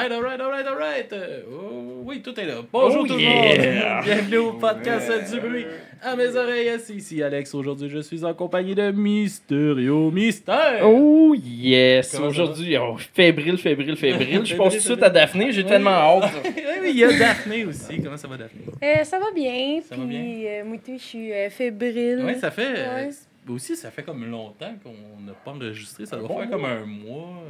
[0.00, 1.12] Alright, alright, alright, alright.
[1.12, 2.54] Euh, oh, oui, tout est là.
[2.72, 3.96] Bonjour Oh tout le yeah.
[3.96, 4.04] monde.
[4.06, 5.66] Bienvenue au podcast du bruit.
[6.02, 7.54] À mes oreilles, c'est ici Alex.
[7.54, 10.88] Aujourd'hui, je suis en compagnie de Mysterio Mystère.
[10.88, 12.18] Oh yes!
[12.18, 14.46] Aujourd'hui, oh, fébrile, fébrile, fébrile.
[14.46, 15.68] Je passe tout de suite à Daphné, j'ai Oui.
[15.68, 16.32] tellement hâte.
[16.80, 18.00] oui, il y a Daphné aussi.
[18.02, 18.62] Comment ça va, Daphné?
[18.82, 22.22] Euh, ça va bien, Ça va puis euh, moi je suis euh, fébrile.
[22.24, 22.72] Oui, ça fait.
[22.74, 23.54] euh, Ouais.
[23.54, 26.06] aussi, ça fait comme longtemps qu'on n'a pas enregistré.
[26.06, 27.42] Ça doit bon faire comme un mois.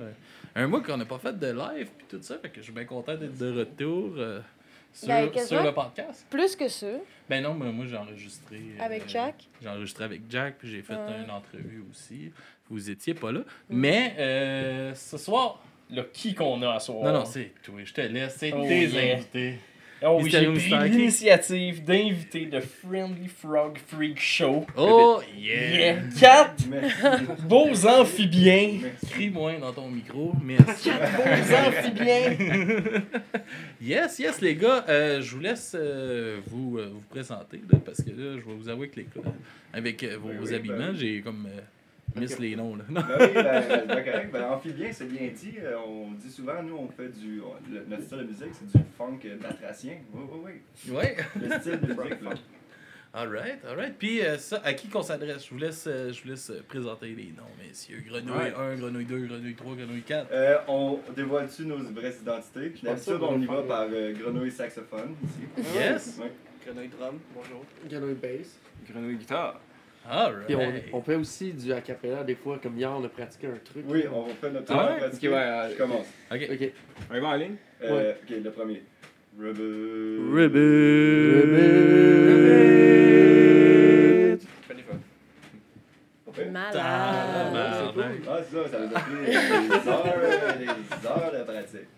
[0.54, 2.38] Un mois qu'on n'a pas fait de live puis tout ça.
[2.38, 4.40] Fait que je suis bien content d'être de retour euh,
[4.92, 6.26] sur, Ben, sur le podcast.
[6.30, 6.86] Plus que ça,
[7.28, 8.56] Ben non, mais moi j'ai enregistré.
[8.78, 9.46] euh, avec Jack?
[9.62, 11.22] J'ai enregistré avec Jack, puis j'ai fait Ouais.
[11.24, 12.32] une entrevue aussi.
[12.68, 13.40] Vous étiez pas là.
[13.68, 15.62] Mais euh, ce soir.
[15.92, 17.02] Là, qui qu'on a à soir?
[17.02, 17.74] Non, non, c'est toi.
[17.82, 18.36] Je te laisse.
[18.38, 19.14] C'est Oh, tes yeah.
[19.16, 19.58] invités.
[20.02, 24.66] Oh oui, j'ai pris l'initiative d'inviter le Friendly Frog Freak Show.
[24.76, 25.70] Oh, yeah!
[25.78, 26.02] Yeah!
[26.18, 27.24] Quatre Merci.
[27.46, 28.78] beaux amphibiens.
[29.10, 30.32] Crie-moi dans ton micro.
[30.42, 30.88] Merci.
[30.90, 32.34] Beaux amphibiens.
[33.82, 34.84] yes, yes, les gars.
[34.88, 37.60] euh, je vous laisse euh, vous, euh, vous présenter.
[37.70, 39.30] Là, parce que là, je vais vous avouer que les gars,
[39.74, 40.96] avec euh, vos Oui, oui, habillements, ben.
[40.96, 41.46] j'ai comme.
[42.16, 42.76] Miss les noms.
[42.76, 42.84] Là.
[42.88, 43.00] Non.
[43.00, 44.32] Ben oui, ben, ben correct.
[44.32, 45.54] Ben, amphibien, c'est bien dit.
[45.62, 47.40] Euh, On dit souvent, nous, on fait du.
[47.40, 49.94] on- le- notre style de musique, c'est du funk euh, batracien.
[50.12, 50.52] Oui, oui,
[50.88, 50.92] oui.
[50.94, 51.16] Ouais.
[51.40, 52.30] Le style de musique, là.
[53.12, 53.94] Alright, alright.
[53.98, 55.44] Puis euh, ça, à qui qu'on s'adresse?
[55.44, 58.00] Je vous laisse, euh, je vous laisse euh, présenter les noms, messieurs.
[58.06, 58.54] Grenouille Ouais.
[58.56, 60.28] 1, Grenouille 2, Grenouille 3, Grenouille 4.
[60.30, 62.72] Euh, on dévoile-tu nos vraies identités?
[62.80, 65.64] D'habitude, on y va par euh, grenouille saxophone ici.
[65.74, 66.18] Yes.
[66.20, 66.28] Oui.
[66.64, 67.64] Grenouille drum, bonjour.
[67.90, 68.60] Grenouille bass.
[68.88, 69.60] Grenouille guitare.
[70.46, 73.46] Puis on, on fait aussi du a cappella des fois, comme hier on a pratiqué
[73.46, 73.84] un truc.
[73.88, 75.00] Oui, on va faire notre Ah ouais?
[75.28, 76.06] ouais, euh, Je commence.
[76.32, 76.48] Ok.
[76.52, 76.72] Ok.
[77.10, 77.54] On va en ligne?
[77.82, 78.82] Euh, Ok, le premier.
[79.38, 80.18] Rubber.
[84.66, 84.96] Fais des fois.
[86.26, 86.44] Pas fait?
[86.46, 86.76] Malade.
[86.76, 87.50] Ah,
[88.42, 90.66] c'est ça, ça nous a pris des heures, des
[91.06, 91.88] heures de pratique.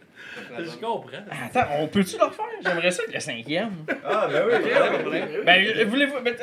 [0.59, 1.25] Je comprends.
[1.31, 2.42] Attends, on peut-tu le refaire?
[2.65, 3.71] J'aimerais ça être le cinquième.
[4.05, 5.21] Ah, ben oui, ben oui.
[5.45, 6.21] Ben, euh, voulez-vous.
[6.21, 6.35] Ben,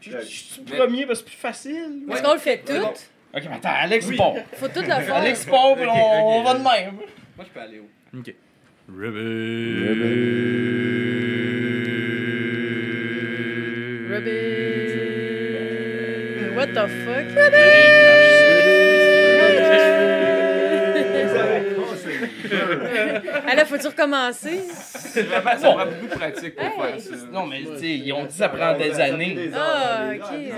[0.00, 2.02] je je suis le premier parce que c'est plus facile.
[2.10, 2.72] Est-ce qu'on le fait tout?
[2.72, 4.16] Ok, mais attends, Alex Oui.
[4.54, 5.14] Faut tout le faire.
[5.14, 6.44] Alex part, puis Ok, on, on ok.
[6.46, 6.94] va de même.
[7.36, 7.88] Moi, je peux aller où?
[8.18, 8.34] Ok.
[8.92, 10.40] Ruby.
[16.56, 17.26] What the fuck?
[17.30, 17.38] Vous
[22.76, 23.42] commencé.
[23.46, 24.58] Ah là, faut-tu recommencer?
[24.68, 25.22] Ça
[25.56, 27.00] prend beaucoup de pratique pour Hey.
[27.00, 27.26] faire ça.
[27.32, 29.50] Non, mais tu sais, ils ont dit ça prend des années.
[29.54, 30.52] Ah, ok, c'est.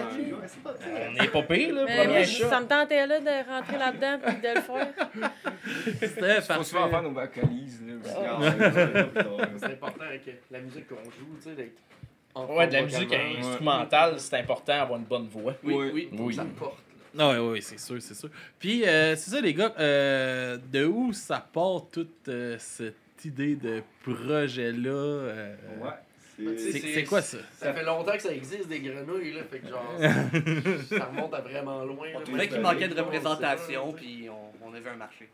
[1.21, 2.49] On est pas pire, là, Mais moi, premier je- shot.
[2.49, 4.89] ça me tentait là de rentrer là-dedans et de le faire.
[6.01, 7.09] C'était Faut souvent faire parfait.
[7.09, 7.95] nos vocalises, là.
[8.03, 8.15] aussi.
[8.27, 8.51] Ah, ouais,
[9.53, 11.73] c'est C'est important que la musique qu'on joue, tu sais,
[12.35, 15.55] en Ouais, de la musique instrumentale, c'est important d'avoir une bonne voix.
[15.63, 16.35] Oui, oui, oui.
[16.35, 16.79] Ça me porte.
[17.15, 18.31] Non, oui, oui, c'est sûr, c'est sûr.
[18.59, 23.55] Puis, euh, c'est ça, les gars, euh, de où ça part toute euh, cette idée
[23.57, 25.91] de projet-là euh, Ouais.
[26.39, 27.37] Tu C'est quoi ça?
[27.59, 30.09] Ça fait longtemps que ça existe des grenouilles, là, fait que genre, ça,
[30.99, 32.09] ça remonte à vraiment loin.
[32.09, 32.19] là.
[32.27, 35.29] On vrai qu'il ben, manquait de oui, représentation, puis on, on avait un marché.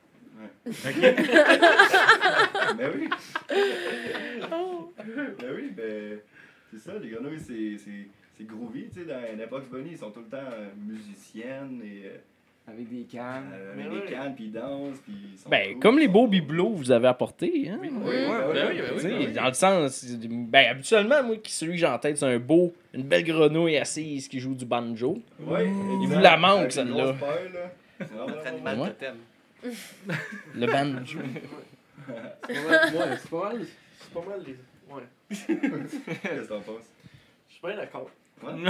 [2.77, 3.09] Ben oui.
[4.53, 4.93] Oh.
[4.97, 6.19] Ben oui, ben.
[6.73, 7.79] C'est ça, les grenouilles, c'est-
[8.39, 9.07] c'est groovy, tu sais.
[9.07, 12.07] Dans l'Apox Bunny, ils sont tout le temps euh, musiciennes et.
[12.07, 12.17] euh,
[12.71, 13.51] Avec des cannes.
[13.53, 15.49] euh, Mais avec des cannes, puis ils dansent, puis ils sont.
[15.49, 17.79] Ben, cool, comme les beaux bibelots que vous avez apportés, hein?
[17.81, 19.33] Oui, oui, ben oui, Ben oui, ben oui, ben oui.
[19.33, 22.73] Dans le sens, ben, habituellement, moi, qui- celui que j'ai en tête, c'est un beau,
[22.95, 25.19] une belle grenouille assise qui joue du banjo.
[25.41, 26.17] Ouais, Il exact.
[26.17, 27.05] vous la manque, celle-là.
[27.13, 27.73] grosse paille, là.
[27.99, 29.17] C'est vraiment, Notre animal totem.
[30.55, 31.19] Le banjo.
[32.49, 33.67] C'est pas mal, ouais, c'est pas mal,
[34.01, 34.57] c'est pas mal les.
[34.95, 35.03] Ouais.
[35.29, 36.87] Qu'est-ce que t'en penses?
[37.49, 38.11] Je suis bien d'accord.
[38.47, 38.69] Ouais, ouais,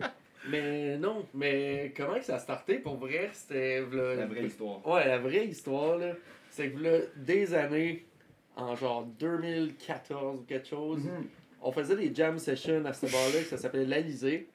[0.00, 0.06] ouais,
[0.48, 3.30] Mais non, mais comment que ça a starté pour vrai?
[3.32, 3.80] C'était.
[3.80, 4.86] La vraie histoire.
[4.86, 6.12] Ouais, la vraie histoire, là,
[6.50, 8.04] c'est que là, des années,
[8.56, 11.26] en genre 2014 ou quelque chose, Mhm.
[11.62, 14.48] on faisait des jam sessions à ce bar-là, que ça s'appelait l'Alizé.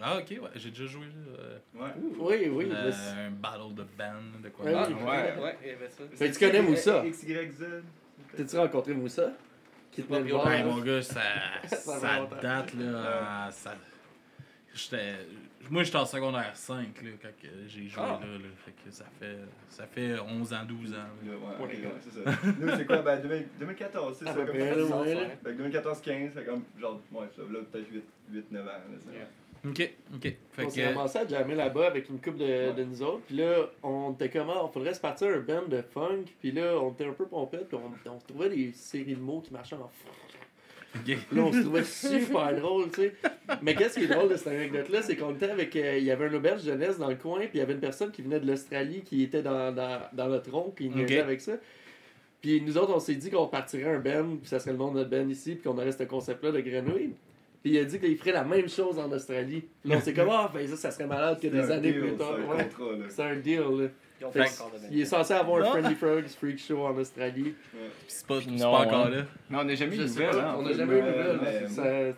[0.00, 1.38] Ah, ok, ouais, j'ai déjà joué là.
[1.38, 1.90] euh, Ouais.
[2.18, 2.68] Oui, oui.
[2.70, 4.64] euh, mais un battle de band, de quoi.
[4.66, 5.42] Ouais, Ah, ouais.
[5.42, 6.02] Ouais, il y avait ça.
[6.14, 7.02] Fait que tu connais Moussa?
[7.06, 7.64] XYZ.
[8.36, 9.32] T'as-tu rencontré Moussa?
[10.02, 10.46] Bar?
[10.46, 11.20] Ouais, mon gars, ça,
[12.42, 13.48] date, là.
[13.50, 13.74] ça...
[14.74, 15.14] J'étais...
[15.68, 17.28] Moi, j'étais en secondaire 5, là, quand
[17.66, 18.20] j'ai joué Ah.
[18.22, 18.48] là, là.
[18.64, 19.38] Fait que ça fait,
[19.68, 20.96] ça fait 11 ans, 12 ans.
[20.96, 21.32] là.
[21.60, 22.38] Ouais, ouais, c'est ça.
[22.60, 22.98] Nous, c'est quoi?
[23.02, 24.34] Ben, 2000 2014, c'est ça.
[24.34, 24.76] comme près, ça.
[24.76, 25.20] là, ouais, là.
[25.42, 27.88] Fait que 2014-15, fait comme, genre, ouais, ça, là, peut-être
[28.32, 28.72] 8-9 ans, là,
[29.04, 29.12] ça.
[29.12, 29.26] Yeah.
[29.64, 30.34] Ok, ok.
[30.52, 33.22] Fait on s'est ramassé à jammer là-bas avec une couple de, de nous autres.
[33.26, 34.64] Puis là, on était comment?
[34.64, 36.24] On faudrait se partir un band de funk.
[36.40, 37.68] Puis là, on était un peu pompette.
[37.68, 39.90] Puis on, on se trouvait des séries de mots qui marchaient en
[41.00, 41.16] ok.
[41.32, 43.14] Là, on se trouvait super drôle, tu sais.
[43.62, 45.74] Mais qu'est-ce qui est drôle de cette anecdote-là, c'est qu'on était avec.
[45.76, 47.80] euh, il y avait un auberge jeunesse dans le coin, puis il y avait une
[47.80, 51.02] personne qui venait de l'Australie qui était dans, dans, dans notre rond, puis il nous
[51.02, 51.10] Ok.
[51.10, 51.52] aidait avec ça.
[52.40, 54.78] Puis Puis nous autres, on s'est dit qu'on partirait un band, puis ça serait le
[54.78, 57.10] nom de notre band ici, puis qu'on aurait ce concept-là de grenouille.
[57.62, 59.64] Puis il a dit qu'il ferait la même chose en Australie.
[59.82, 62.00] Puis là, on s'est comme, ah, ben ça, ça serait malade que des années deal,
[62.00, 62.34] plus tard.
[62.36, 62.64] C'est un Ouais.
[62.64, 63.04] contrat, là.
[63.08, 63.88] C'est un deal, là.
[64.18, 65.66] Ils ont Fait pas que encore de Il est censé avoir Non.
[65.66, 67.54] un Friendly Frogs Freak Show en Australie.
[67.70, 69.10] Puis c'est pas, non, encore hein.
[69.10, 69.22] là.
[69.50, 70.54] Mais on n'a jamais eu de sais nouvelles, hein.
[70.58, 71.32] on n'a jamais eu de Ouais,
[71.68, 72.14] nouvelles.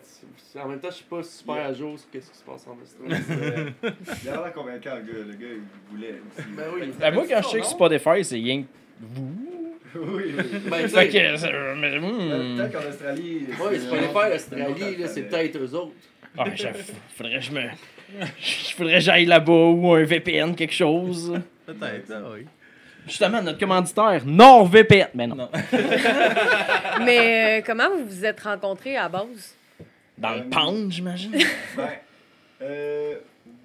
[0.63, 2.77] En même temps, je suis pas super à jour sur ce qui se passe en
[2.81, 3.23] Australie.
[3.83, 3.91] Euh,
[4.23, 5.19] Il a l'air convaincant, le gars.
[5.27, 5.61] Le gars, il
[5.91, 6.47] voulait aussi.
[6.55, 6.91] Ben oui.
[6.97, 8.69] Ben, moi, quand je check Spotify, c'est rien que vous.
[9.01, 9.55] Oui,
[9.95, 10.33] oui.
[10.69, 11.17] Ben, Fait que.
[11.17, 12.57] euh, mais, hmm.
[12.57, 13.45] Peut-être qu'en Australie.
[13.59, 15.93] Ouais, c'est pas les faire Australie, là, c'est peut-être eux autres.
[16.37, 16.79] Ah, j'avoue,
[17.15, 17.61] faudrait que je me.
[18.75, 21.39] Faudrait que j'aille là-bas ou un VPN, quelque chose.
[21.65, 22.45] Peut-être, ah oui.
[23.07, 25.07] Justement, notre commanditaire, NordVPN.
[25.15, 25.35] Mais non.
[25.35, 25.49] Non.
[27.05, 29.55] Mais euh, comment vous vous êtes rencontrés à la base?
[30.17, 31.31] Dans le pound, j'imagine.
[31.75, 31.89] Ben,
[32.61, 33.15] euh,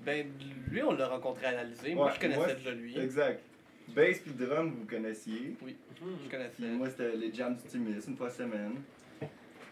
[0.06, 0.26] Ben,
[0.70, 1.94] lui, on l'a rencontré à l'Alizé.
[1.94, 2.98] Moi, je connaissais déjà lui.
[2.98, 3.40] exact.
[3.88, 5.56] Bass puis drum, vous connaissiez.
[5.62, 6.62] Oui, je Puis connaissais.
[6.72, 8.76] moi, c'était les jams du Timis, une fois semaine.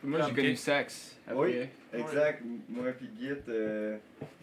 [0.04, 1.16] Moi, j'ai connu Sax.
[1.34, 1.54] Oui.
[1.92, 2.42] Exact.
[2.68, 3.96] Moi puis Git, euh,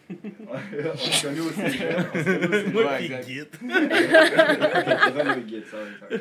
[0.10, 1.96] on s'est connus au cégep.
[2.14, 2.72] On s'est connus au cégep.
[2.72, 3.26] Moi, exact.
[3.28, 3.44] Git.
[5.70, 6.20] Sorry, sorry.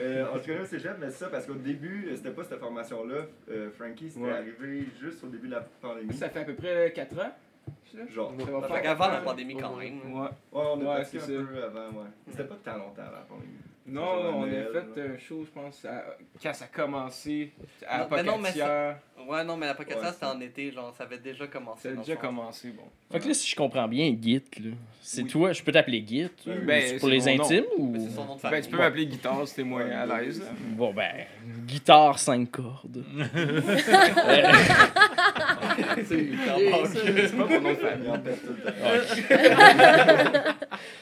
[0.00, 2.44] Euh, on se connaît au cégep, mais c'est ça parce qu'au début, euh, c'était pas
[2.44, 3.26] cette formation-là.
[3.50, 4.32] Euh, Frankie, c'était Ouais.
[4.32, 6.14] arrivé juste au début de la pandémie.
[6.14, 7.34] Ça fait à peu près 4 ans.
[8.14, 8.32] Genre.
[8.38, 10.12] Ça va Ça faire fait qu'avant la pandémie, quand même.
[10.14, 10.20] Ouais.
[10.20, 11.26] Ouais, on est Ouais, c'est un ça.
[11.26, 12.06] peu avant, ouais.
[12.30, 13.58] C'était pas tant longtemps avant la pandémie.
[13.90, 14.48] Non, Ça, on a
[14.94, 16.04] fait un show, je pense, à-
[16.42, 17.52] quand ça a commencé,
[17.88, 18.96] à Non, mais non, mais Pocatière.
[19.26, 20.06] Ouais, non, mais la Pocata, Ouais.
[20.12, 21.82] c'était en été, genre, ça avait déjà commencé.
[21.84, 22.82] Ça a dans déjà commencé, bon.
[23.10, 24.70] Fait que là, si je comprends bien, Git, là,
[25.00, 25.28] c'est Oui.
[25.28, 27.42] toi, je peux t'appeler Git, ou Ben, c'est pour les nom.
[27.44, 28.04] intimes Mais ou.
[28.08, 30.40] c'est son nom de Ben, tu peux m'appeler guitare si t'es moins à l'aise.
[30.40, 30.46] là.
[30.76, 31.24] Bon, ben,
[31.66, 33.02] guitare 5 cordes.
[36.04, 38.10] C'est pas mon nom de Il famille.
[38.10, 38.72] en pète tout le temps.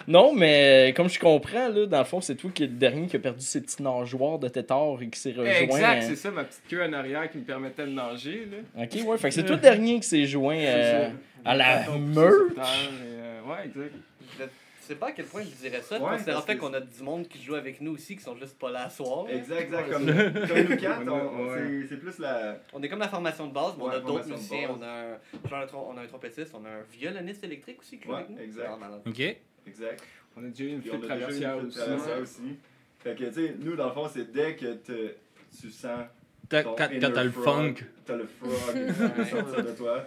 [0.08, 3.06] Non, mais comme je comprends, là, dans le fond, c'est toi qui est le dernier
[3.06, 5.46] qui a perdu ses petits nageoires de tétard et qui s'est rejoint.
[5.46, 8.46] Exact, à- c'est ça, ma petite queue en arrière qui me permettait de nager.
[8.50, 8.84] Là.
[8.84, 11.10] Ok, ouais, fait que c'est toi le dernier qui s'est joint euh,
[11.44, 12.56] à la meute.
[12.58, 13.92] euh, Ouais, exact.
[14.38, 16.78] Je sais pas à quel point je dirais ça, Ouais, considérant parce fait qu'on a
[16.80, 19.26] du monde qui joue avec nous aussi, qui sont juste pas là à soir.
[19.28, 19.90] Exact, exact.
[19.90, 21.58] Comme, comme nous quatre, On a- on- ouais.
[21.82, 22.58] c'est- c'est plus la.
[22.72, 24.68] On est comme la formation de base, mais on a d'autres musiciens.
[24.78, 28.04] On a, un, genre on a un trompettiste, on a un violoniste électrique aussi qui
[28.04, 28.38] joue Ouais, avec nous.
[28.40, 28.68] exact.
[28.74, 29.00] C'est malade.
[29.08, 29.36] Ok.
[29.66, 30.02] Exact.
[30.36, 31.78] On a déjà eu une Puis flûte on a déjà eu une traversière aussi.
[31.78, 32.58] traversière aussi.
[32.98, 35.14] Fait que, tu sais, nous, dans le fond, c'est dès que te-
[35.60, 36.06] tu sens.
[36.48, 37.74] T'as- ton Quand t'as le funk.
[38.04, 40.06] T'as le frog sortir de toi.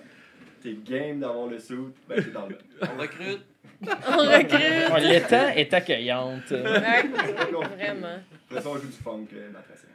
[0.61, 1.75] T'es game d'avoir le suit,
[2.07, 2.57] ben t'es dans le.
[2.81, 3.41] On recrute.
[3.81, 5.03] On recrute.
[5.09, 6.51] L'étang est accueillante.
[6.51, 8.19] Ouais, vraiment.
[8.49, 9.87] Après ça, on joue du funk, euh, matrassien.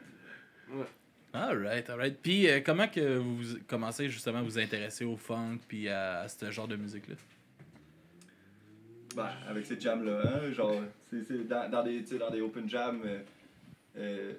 [1.33, 2.17] Alright, alright.
[2.21, 6.27] Puis euh, comment que vous commencez justement à vous intéresser au funk puis à, à
[6.27, 7.15] ce genre de musique-là?
[9.15, 10.75] Ben, avec ces jams-là, hein, genre,
[11.09, 13.19] c'est, c'est dans, dans, des, tu sais, dans des open jams, euh,
[13.97, 14.33] euh,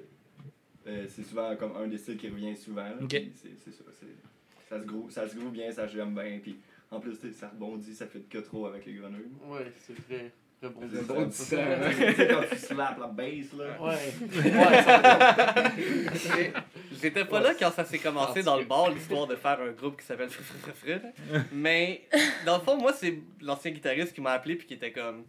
[0.86, 2.82] euh, c'est souvent comme un des styles qui revient souvent.
[2.84, 2.96] là,
[3.34, 6.38] C'est, c'est ça, c'est, ça, se groove, ça se groove bien, ça se jamme bien,
[6.42, 6.56] puis
[6.90, 9.32] en plus, tu sais, ça rebondit, ça fait que trop avec les grenouilles.
[9.46, 10.30] Ouais, c'est très
[11.30, 13.82] tu sais, quand tu slaps la bass, là.
[13.82, 14.12] Ouais.
[16.14, 16.52] J'ai-
[17.02, 20.00] J'étais pas là quand ça s'est commencé dans le bar, l'histoire de faire un groupe
[20.00, 21.00] qui s'appelle Frifrifrifri.
[21.52, 22.08] Mais
[22.46, 25.24] dans le fond, moi, c'est l'ancien guitariste qui m'a appelé puis qui était comme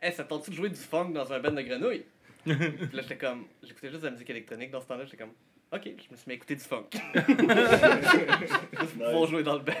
[0.00, 2.04] Hey, ça tente-tu de jouer du funk dans un band de grenouilles
[2.44, 2.54] Puis
[2.92, 5.32] là, j'étais comme J'écoutais juste de la musique électronique dans ce temps-là, j'étais comme
[5.74, 6.84] Ok, je me suis mis à écouter du funk.
[8.80, 9.72] Juste pour jouer dans le band.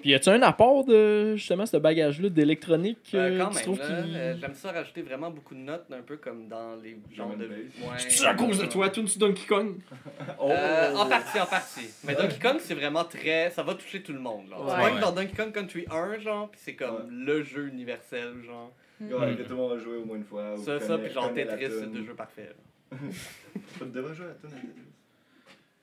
[0.00, 3.62] Puis y a-tu un apport de justement ce bagage-là d'électronique Euh, euh, quand tu même,
[3.64, 6.76] trouves là, qu'il- euh, j'aime ça rajouter vraiment beaucoup de notes, un peu comme dans
[6.76, 7.48] les genres de.
[7.98, 9.76] C'est à cause de toi, tu Donkey Kong?
[10.40, 10.48] Oh!
[10.50, 11.88] Euh, en partie, en partie.
[12.06, 13.50] Mais Donkey Kong, c'est vraiment très.
[13.50, 14.46] Ça va toucher tout le monde.
[14.48, 14.58] Tu Ouais.
[14.64, 15.00] vois que Ouais.
[15.00, 18.72] dans Donkey Kong Country 1, genre, pis c'est comme le jeu universel, genre.
[19.00, 20.56] Ouais, que tout le monde a joué au moins une fois.
[20.56, 22.54] Ça, ça, connaît- pis genre Tetris, c'est deux jeux parfaits.
[22.92, 22.96] là.
[23.78, 24.68] Tu devrais jouer à Tetris.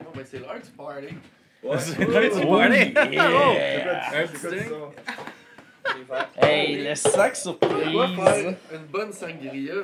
[0.04, 1.06] Non, mais c'est l'heure du party.
[1.62, 1.78] Ouais.
[1.78, 3.10] C'est l'heure du party.
[4.32, 4.94] Tu sors?
[6.40, 8.56] Hey, le sac On va faire surprise.
[8.72, 9.74] une bonne sangria.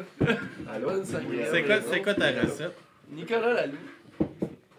[0.73, 0.91] Allô?
[0.91, 1.47] Bonne sangria.
[1.51, 2.77] C'est quoi, c'est quoi ta recette?
[3.11, 3.77] Nicolas Lalou.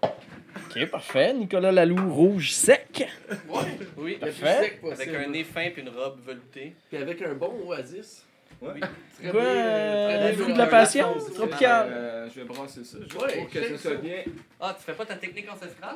[0.01, 1.33] Ok, parfait.
[1.33, 3.07] Nicolas Lalou, rouge sec.
[3.49, 3.59] Ouais.
[3.97, 4.61] Oui, Le plus Parfait.
[4.61, 5.01] sec possible.
[5.15, 6.73] avec un nez fin pis une robe veloutée.
[6.89, 8.25] Puis avec un bon oasis.
[8.61, 8.79] Ouais.
[9.21, 11.33] Très Quoi, bien, euh, très bien fruit de la passion, Ouais.
[11.33, 11.87] tropical.
[11.91, 14.23] Euh, je vais brasser ça, juste Ouais, pour que ça soit bien.
[14.59, 15.95] Ah, tu fais pas ta technique ancestrale?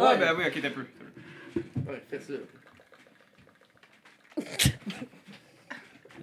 [0.00, 0.84] Ah, ben oui, ok, t'as peu.
[1.90, 2.32] Ouais, fais ça.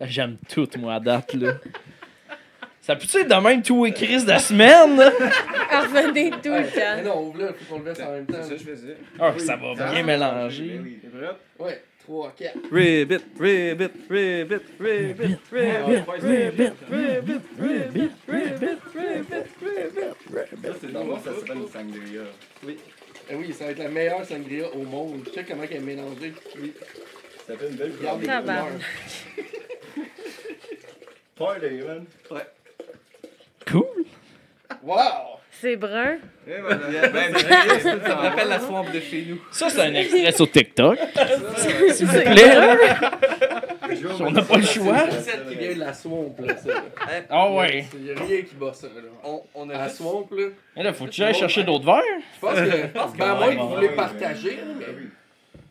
[0.02, 1.54] J'aime tout, moi, à date, là.
[2.82, 4.98] Ça peut-tu être de même tout Chris de la semaine?
[4.98, 5.12] là?
[5.82, 7.16] Revenez tout Ouais, le mais temps.
[7.16, 8.38] non, ouvre-le, faut qu'on le verse en même temps.
[8.42, 8.98] C'est ça que je faisais.
[9.20, 10.80] Ah, ça va bien Ben mélanger.
[10.82, 11.00] oui.
[11.02, 11.30] T'es prêt?
[11.60, 12.58] Ouais, 3, 4.
[12.72, 15.38] Ribbit, ribbit, ribbit, ribbit, ribbit.
[15.52, 19.46] ribbit, ribbit, ribbit, ribbit, ribbit.
[20.64, 22.22] Ça, c'est dans moi, ça s'appelle une sangria.
[23.32, 25.22] Eh oui, ça va être la meilleure sangria au monde.
[25.28, 26.34] Je sais comment elle est mélangée.
[26.60, 26.74] Oui.
[27.46, 28.46] Ça fait une belle Regarde les couleur.
[28.46, 28.82] Tabarnak.
[31.38, 31.60] couleurs.
[31.60, 32.06] Party, man.
[33.68, 34.06] Cool.
[34.84, 35.39] Wow!
[35.62, 36.18] C'est brun.
[36.48, 37.38] Ben,
[38.02, 39.40] Ça rappelle la swamp de chez nous.
[39.52, 40.98] Ça, c'est un extrait sur TikTok.
[41.92, 42.56] S'il vous plaît.
[42.56, 42.78] là.
[44.22, 45.10] On n'a pas le choix.
[45.10, 46.56] C'est celle qui vient de la swamp, là.
[46.58, 46.84] ça.
[47.30, 47.86] Ah ouais.
[47.94, 49.32] Il y a rien qui bat ça, là.
[49.54, 49.98] On, a la juste...
[49.98, 50.48] swamp, là.
[50.78, 52.04] Et là, faut que tu ailles chercher d'autres verres?
[52.36, 53.18] Je pense que.
[53.18, 54.86] Ben, à moins que vous voulez partager, mais.
[54.98, 55.10] oui.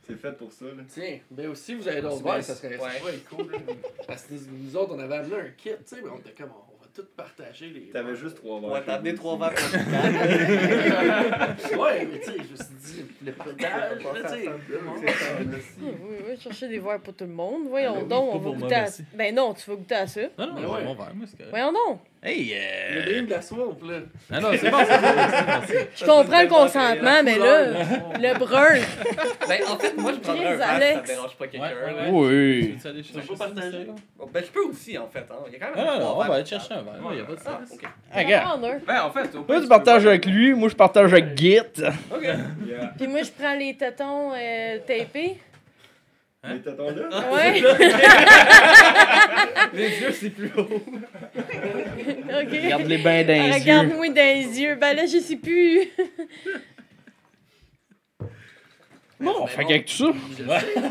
[0.07, 0.83] C'est fait pour ça, là.
[0.89, 2.79] Tiens, ben aussi, vous avez d'autres verres, ça serait
[3.29, 3.53] cool.
[3.53, 3.59] là.
[4.07, 6.49] Parce que nous autres, on avait amené un kit, tu sais, mais on était comme,
[6.49, 6.68] va
[6.99, 7.89] tout partager les.
[7.91, 8.71] T'avais juste trois verres.
[8.71, 9.71] Ouais, t'as amené trois verres pour
[11.81, 14.49] Ouais, mais tu sais, je me suis dit, le pétage, là, tu sais.
[14.49, 14.55] Oui,
[15.81, 17.69] oui, oui, chercher des verres pour tout le monde.
[17.69, 18.87] Voyons donc, on va goûter à...
[19.15, 20.23] Ben non, tu vas goûter à ça.
[20.37, 20.85] Non, non, ouais.
[20.85, 21.51] mon verre, moi, c'est correct.
[21.51, 22.01] Voyons donc.
[22.21, 22.53] Hey,
[22.93, 23.05] Le euh...
[23.05, 23.99] dream de la swamp, là.
[24.33, 25.87] Non, non, c'est bon, c'est bon.
[25.95, 27.65] Je comprends le consentement, mais là,
[28.19, 28.81] le brun.
[29.49, 31.69] Ben, en fait, moi, je prendrais un verre ça dérange pas quelqu'un.
[31.69, 32.11] Ouais, ouais.
[32.11, 32.79] Oui.
[32.83, 32.89] Tu
[33.21, 33.87] veux partager?
[34.19, 35.21] Bon, Ben, je peux aussi, en fait.
[35.31, 35.37] Hein.
[35.47, 36.95] Il y a quand même Non, non, on va aller chercher un verre.
[37.13, 37.79] Il y a pas de Ah, stress.
[37.79, 37.89] ok.
[38.13, 38.81] Ah, regarde.
[38.85, 41.61] Ben, en fait, au Toi, tu partages avec lui, moi, je partage avec Git.
[42.21, 42.93] Yeah.
[42.99, 45.39] Puis moi, je prends les tétons euh, tapés.
[46.45, 46.55] Hein?
[46.55, 47.09] Les tétons là?
[47.33, 47.61] Ouais.
[49.75, 50.63] Les yeux, c'est plus haut.
[50.63, 50.81] OK.
[52.53, 53.55] Regarde-les bien dans les yeux.
[53.55, 54.77] Regarde-moi dans les yeux.
[54.77, 55.89] Ben là, je sais plus.
[59.21, 60.15] Bon, fait qu'avec tout ça, Ouais,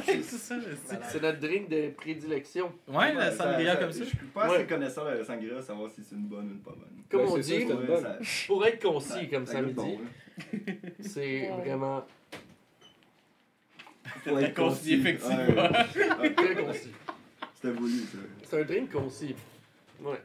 [0.06, 0.56] c'est ça.
[0.86, 2.74] c'est- C'est notre drink de prédilection.
[2.90, 4.04] Ouais, la sangria comme ça.
[4.04, 6.60] Je suis pas assez connaisseur de la sangria savoir si c'est une bonne ou une
[6.62, 7.04] pas bonne.
[7.10, 8.04] Comme Ouais, on dit, c'est une Ouais, bonne.
[8.04, 10.74] ça- pour être concis, comme ça ça me dit, là.
[11.00, 11.54] c'est Ouais.
[11.66, 12.06] vraiment
[14.24, 14.94] Faut être concis, concis.
[14.94, 15.38] effectivement.
[15.38, 16.34] Ouais, ouais.
[16.34, 16.92] très concis.
[17.56, 18.18] C'était voulu, ça.
[18.50, 19.36] C'est un drink concis.
[20.02, 20.22] Ouais.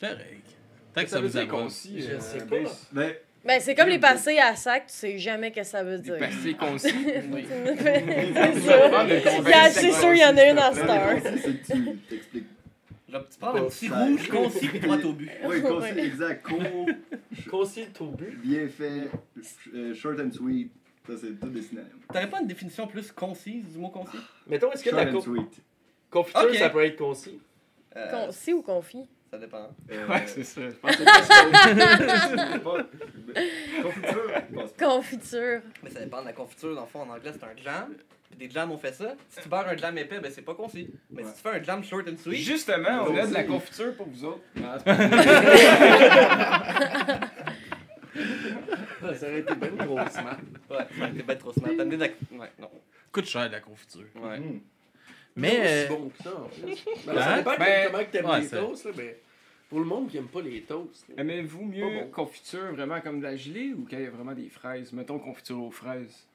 [0.00, 0.46] Correct.
[0.94, 2.02] Tant que Ça ça veut vous concis.
[2.02, 2.56] Je euh, sais pas.
[2.92, 3.12] ben,
[3.44, 6.18] Ben, c'est comme les passés à sac, tu sais jamais ce que ça veut dire.
[6.18, 6.88] pastilles concis.
[6.88, 7.22] c'est
[8.54, 8.90] c'est ça.
[8.90, 9.70] ça.
[9.70, 11.18] C'est sûr, il y en a une à cette là, heure.
[11.22, 12.46] c'est que tu t'expliques.
[13.10, 15.30] Genre, tu prends un petit Ça- rouge concis puis droit au but.
[15.44, 16.46] Oui, concis, exact.
[17.50, 18.40] Concis au but.
[18.42, 19.08] bien fait,
[19.74, 20.70] euh, short and sweet.
[21.06, 21.88] Ça, c'est tout des synonymes.
[22.12, 24.18] T'aurais pas une définition plus concise du mot concis?
[24.46, 25.24] Mettons, est-ce que la co-
[26.10, 26.54] confiture, Ok.
[26.56, 27.40] ça peut être concis?
[27.96, 29.08] Euh, Concis ou confit?
[29.30, 29.68] Ça dépend.
[29.90, 30.60] Euh, Ouais, c'est ça.
[30.68, 32.78] Je pense que c'est pas-
[33.82, 34.86] Confiture, je pense pas.
[34.86, 35.60] Confiture.
[35.82, 36.74] Mais ça dépend de la confiture.
[36.74, 37.94] Dans le fond, en anglais, c'est un jam.
[38.28, 39.14] Puis des jams, on fait ça.
[39.28, 40.88] Si tu beurres un jam épais, ben c'est pas concis.
[41.10, 41.28] Mais Ouais.
[41.28, 44.06] si tu fais un jam short and sweet, Justement, on a de la confiture pour
[44.08, 44.40] vous autres.
[44.62, 44.92] Ah, c'est
[49.02, 50.36] Ouais, Ça aurait été bien trop smart.
[50.70, 51.70] ouais, ça t'es bien trop smart.
[51.76, 52.38] T'as amené de la.
[52.38, 52.70] Ouais, non.
[53.12, 54.04] Coûte cher de la confiture.
[54.16, 54.38] Ouais.
[54.38, 54.60] Mm.
[55.36, 55.50] Mais.
[55.50, 56.84] C'est euh, bon que ça, en plus.
[57.06, 57.22] Ben, Hein?
[57.22, 59.18] ça dépend Ben, comment que t'aimes ouais, les toasts, là, mais
[59.68, 61.08] pour le monde qui aime pas les toasts.
[61.08, 61.14] là.
[61.18, 62.10] Aimez-vous mieux bon.
[62.10, 64.92] confiture vraiment comme de la gelée ou quand il y a vraiment des fraises?
[64.92, 66.26] Mettons confiture aux fraises.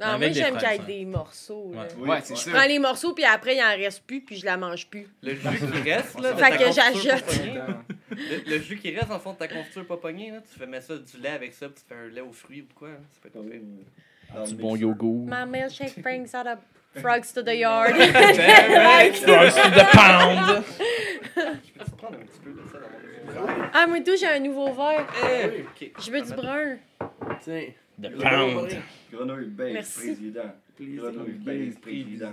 [0.00, 0.84] Non, Avec moi, j'aime qu'il y ait hein.
[0.86, 1.72] des morceaux.
[1.74, 1.82] là.
[1.82, 1.88] Ouais.
[1.98, 2.50] Oui, Ouais, c'est Je ça.
[2.50, 5.06] prends les morceaux, puis après, il en reste plus, puis je la mange plus.
[5.22, 6.32] Le jus qui reste, là.
[6.32, 7.24] de Fait que j'ajoute.
[8.14, 10.38] Le, le jus qui reste, en fond, de ta confiture pas pognée, là.
[10.40, 12.62] Tu fais mettre ça du lait avec ça, puis tu fais un lait aux fruits
[12.62, 12.88] ou quoi.
[12.88, 13.00] hein.
[13.10, 13.34] Ça peut être
[14.30, 14.38] pas.
[14.38, 15.26] Dans du bon yogourt.
[15.28, 16.58] My milkshake brings out a
[17.00, 17.94] frogs to the yard.
[17.96, 20.64] Frogs to the pound.
[21.36, 23.02] Je peux te prendre un petit peu de ça dans mon
[23.74, 25.06] ah, moi, tout, j'ai un nouveau verre?
[25.24, 25.64] Eh, oui.
[25.90, 26.02] ok.
[26.04, 26.76] Je veux du brun.
[27.40, 27.64] Tiens.
[28.00, 28.76] The pound.
[29.12, 29.98] Grenouille base, Merci.
[29.98, 30.54] président.
[30.78, 32.32] Grenouille base, président.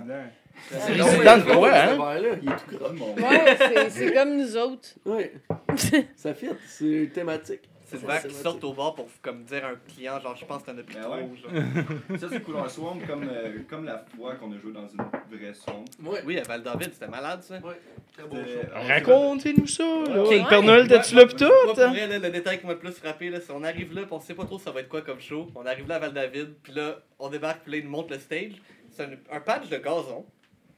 [0.70, 1.98] C'est de quoi, hein?
[2.42, 2.92] Il est tout gras.
[2.94, 3.58] Mon Ouais,
[3.90, 4.90] c'est- comme nous autres.
[5.06, 5.34] Ouais.
[6.16, 7.62] Ça fit, c'est thématique.
[7.86, 10.46] C'est le verre qui sort au bar pour comme dire à un client, genre, je
[10.46, 11.16] pense que t'en as plus Ben trop.
[11.16, 11.22] ouais.
[11.42, 12.20] genre.
[12.20, 15.00] Ça, c'est couleur swamp comme, euh, comme la fois qu'on a joué dans une
[15.36, 15.86] vraie swamp.
[16.04, 16.22] Ouais.
[16.24, 17.56] Oui, à Val-David, c'était malade ça.
[17.56, 17.80] Ouais.
[18.16, 18.80] Très C'était- choix.
[18.94, 20.18] Racontez-nous ça, là.
[20.18, 21.46] Le Père Noël, t'as-tu là pis tout?
[21.66, 23.92] Moi, pour vrai, là, le détail qui m'a le plus frappé, là, c'est on arrive
[23.96, 25.48] là, pis on sait pas trop ça va être quoi comme show.
[25.56, 28.20] On arrive là à Val-David, puis là, on débarque, puis là, ils nous montrent le
[28.20, 28.52] stage.
[28.92, 30.28] C'est un, un patch de gazon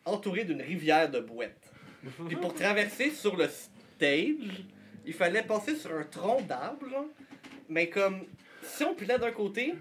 [0.05, 1.71] entouré d'une rivière de boîtes.
[2.27, 4.63] Puis pour traverser sur le stage,
[5.05, 7.07] il fallait passer sur un tronc d'arbre.
[7.69, 8.25] Mais comme,
[8.63, 9.75] si on pilait d'un côté,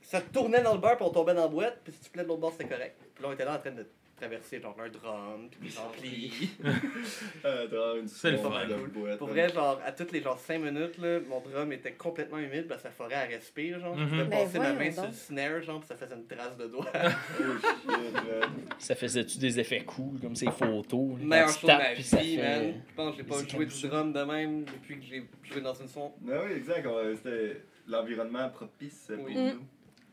[0.00, 2.24] ça tournait dans le beurre, puis on tombait dans la boîte, puis si tu pilais
[2.24, 2.96] de l'autre bord, c'était correct.
[3.14, 6.50] Puis là, on était là en train de traverser genre un drum, puis des amplis.
[7.44, 8.48] Euh, dans une C'est le fun.
[8.66, 9.32] de boîte, Pour là.
[9.34, 12.82] vrai, genre, à toutes les genre 5 minutes, là, mon drum était complètement humide parce
[12.82, 13.96] que la forêt, elle respire, genre.
[13.98, 14.08] Je Mhm.
[14.10, 16.66] pouvais Ben passer ma main sur le snare, genre, puis ça faisait une trace de
[16.66, 16.86] doigt.
[16.94, 18.50] Oh shit, man.
[18.78, 21.18] Ça faisait-tu des effets cool, comme ces photos?
[21.20, 22.74] là, Meilleur show de ma puis ça vie, fait- man.
[22.88, 23.88] Je pense que j'ai pas joué du ça.
[23.88, 26.12] drum de même depuis que j'ai joué dans une son.
[26.20, 26.86] Ben oui, exact.
[26.86, 29.34] on- C'était l'environnement propice pour Oui.
[29.34, 29.60] nous.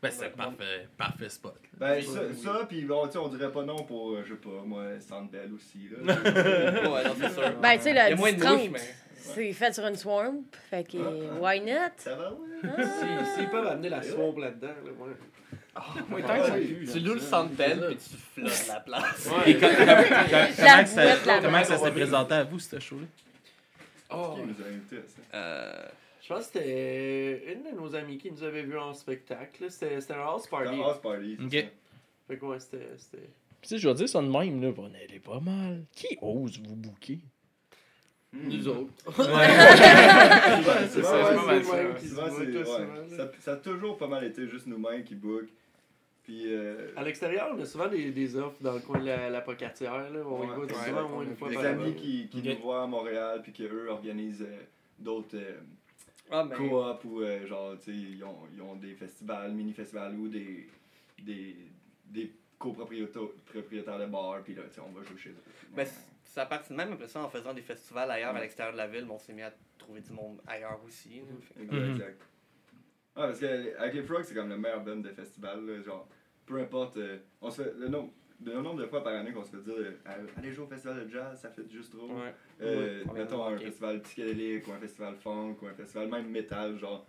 [0.02, 1.54] Ben, c'est parfait, parfait spot.
[1.74, 2.02] Ben, Oui.
[2.04, 2.20] ça,
[2.58, 4.84] ça puis bon, tu sais, on dirait pas non pour, euh, je sais pas, moi,
[5.00, 5.88] Sandbell aussi.
[5.90, 6.12] Là.
[6.90, 7.52] ouais, non, c'est sûr.
[7.60, 8.94] Ben, tu sais, Il y la a moins de 10-30, mouches, mais.
[9.14, 10.42] c'est fait sur une swamp.
[10.70, 10.96] Fait que,
[11.38, 11.92] why not?
[11.98, 12.74] Ça va, ouais?
[12.76, 13.24] Ah.
[13.36, 15.12] Si- peuvent amener la swamp là-dedans, là, ouais.
[16.10, 16.60] Ouais, tant que ça Ouais.
[16.64, 17.20] pue, Tu loues le.
[17.20, 19.30] Sandbell, puis tu flottes la place.
[19.46, 23.06] Et comment, ça, comment s'est présenté à vous, ce show-là?
[24.10, 25.36] Oh, Qui nous a invités à ça?
[25.38, 25.82] Euh.
[26.22, 29.70] Je pense que c'était une de nos amies qui nous avait vus en spectacle.
[29.70, 30.76] C'était un house party.
[30.78, 31.36] La house party.
[31.44, 31.52] Ok.
[31.52, 31.60] ça.
[32.28, 32.88] Fait que ouais, c'était.
[32.96, 33.28] c'était-
[33.62, 35.84] Tu sais, je vais dire ça de même, là, on elle est pas mal.
[35.94, 37.18] Qui ose vous booker?
[38.32, 38.88] Nous autres.
[39.08, 43.16] Ouais, c'est ouais, c'est pas mal c'est- ça.
[43.16, 45.44] Ça, ça a toujours pas mal été juste nous-mêmes qui book.
[46.24, 49.28] Puis, euh, À l'extérieur, on a souvent des, des offres dans le coin de la,
[49.28, 49.92] la pocatière.
[50.10, 50.20] Là.
[50.24, 52.38] On y Ouais, va souvent ouais, au moins une fois des par amis qui, qui
[52.38, 52.44] Ok.
[52.44, 54.60] nous voient à Montréal, puis qu'eux organisent euh,
[55.00, 55.58] d'autres euh,
[56.30, 56.56] Ah, ben.
[56.56, 60.66] co-op ou euh, genre, tu sais, ils ont, ils ont des festivals, mini-festivals ou des,
[61.22, 61.56] des,
[62.06, 65.42] des copropriétaires propriétaires de bars, puis là, tu sais, on va jouer chez eux.
[65.74, 68.72] Ben, c- ça partit de même après ça en faisant des festivals ailleurs à l'extérieur
[68.72, 69.04] de la ville.
[69.04, 71.20] mais On s'est mis à trouver du monde ailleurs aussi.
[71.20, 71.24] là.
[71.40, 71.90] Fait que- Exact, Mhm.
[71.94, 72.20] exact.
[73.14, 75.66] Ouais, parce qu'avec les Frogs, c'est comme le meilleur band de festival.
[75.66, 76.08] Là, genre,
[76.46, 76.96] peu importe.
[76.96, 78.10] euh, on se fait, le, nombre,
[78.44, 81.06] le nombre de fois par année qu'on se fait dire euh, allez jouer au festival
[81.06, 82.06] de jazz, ça fait juste trop.
[82.08, 82.34] Ouais.
[82.62, 86.78] Euh, mettons un festival psychédélique ou un festival funk ou un festival même métal.
[86.78, 87.06] Genre,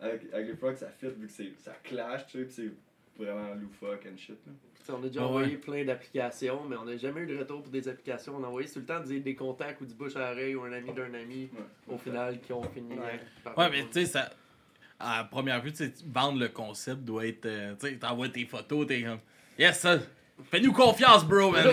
[0.00, 3.22] avec, avec les Frogs, ça fit vu que c'est, ça clash, tu sais, pis c'est
[3.24, 4.36] vraiment loufoque and shit.
[4.46, 4.52] Là.
[4.74, 5.28] T'sais, On a déjà Ah ouais.
[5.30, 8.36] envoyé plein d'applications, mais on n'a jamais eu de retour pour des applications.
[8.36, 10.62] On a envoyé tout le temps des, des contacts ou du bouche à oreille ou
[10.64, 11.94] un ami d'un ami Ouais.
[11.94, 12.92] au final qui ont fini.
[12.94, 13.20] Ouais.
[13.44, 14.30] par- Ouais, mais tu sais, ça.
[14.98, 17.46] À première vue, tu sais, vendre le concept doit être.
[17.46, 19.18] euh, tu sais, t'envoies tes photos, t'es comme.
[19.58, 19.98] Yes, ça.
[20.50, 21.64] Fais-nous confiance, bro, man.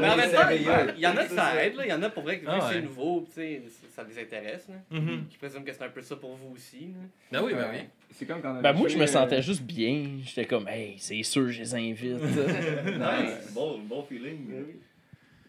[0.00, 1.86] Mais en même temps, il y en a que ça aide, là.
[1.86, 2.64] Il y en a pour vrai que vu Ah ouais.
[2.72, 3.62] c'est nouveau, tu sais,
[3.94, 4.66] ça les intéresse.
[4.68, 4.74] Là.
[4.92, 6.88] Je présume que c'est un peu ça pour vous aussi.
[6.92, 7.38] là.
[7.40, 7.78] Ben oui, ben oui.
[8.10, 10.06] C'est comme quand on Ben moi, je me euh, sentais juste bien.
[10.24, 12.20] J'étais comme, hey, c'est sûr, je les invite.
[12.22, 14.46] nice, bon, bon feeling.
[14.48, 14.74] Oui, oui.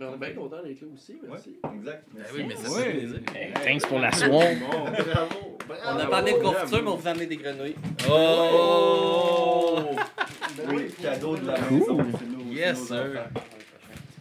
[0.02, 1.58] On est bien content d'être là aussi, merci.
[1.62, 2.04] Ouais, exact.
[2.14, 2.34] Ben Merci.
[2.38, 2.84] oui, mais ça, Ouais.
[2.86, 3.20] c'est plaisir.
[3.36, 4.30] hey, thanks pour la swamp.
[4.30, 5.58] Bon, bravo.
[5.86, 7.76] On a pas amené de confiture, mais on vous a amené des grenouilles.
[8.10, 9.59] Oh!
[10.68, 11.80] Oui, cadeau de la Cool.
[11.80, 12.06] maison.
[12.52, 13.28] Yes, sir.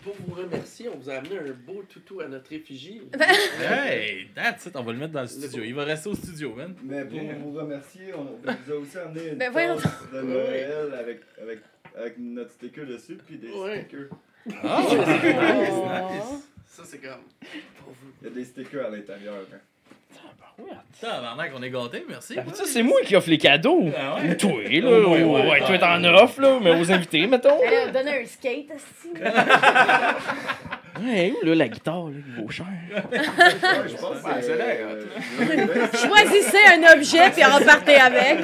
[0.03, 3.03] Pour vous remercier, on vous a amené un beau toutou à notre effigie.
[3.61, 5.63] Hey, that's it, on va le mettre dans le studio.
[5.65, 6.75] Il va rester au studio, man.
[6.83, 11.21] Mais pour vous remercier, on vous a aussi amené une Ben tasse de Noël avec,
[11.43, 11.59] avec,
[11.97, 13.81] avec notre sticker dessus, puis des Ouais.
[13.87, 14.09] stickers.
[14.65, 14.95] Oh.
[14.95, 16.49] nice.
[16.67, 17.21] Ça, c'est comme.
[17.85, 18.13] Pour vous.
[18.23, 19.35] Il y a des stickers à l'intérieur.
[19.53, 19.59] hein.
[21.01, 22.35] Tabarnak, on est gâtés, merci.
[22.35, 23.85] Ben, ça, c'est moi qui offre les cadeaux.
[23.97, 24.37] Ah Ou ouais?
[24.37, 24.91] toi, là.
[25.09, 25.49] Ouais, ou- ouais.
[25.49, 26.59] Ouais, toi, t'en offres, là.
[26.61, 27.61] Mais aux invités, mettons.
[27.65, 29.13] Elle a donné un skate, aussi.
[31.03, 32.67] Ouais, où, là, la guitare, là, vaut cher.
[32.93, 35.99] Je pense que c'est.
[35.99, 38.39] Choisissez un objet puis repartez avec.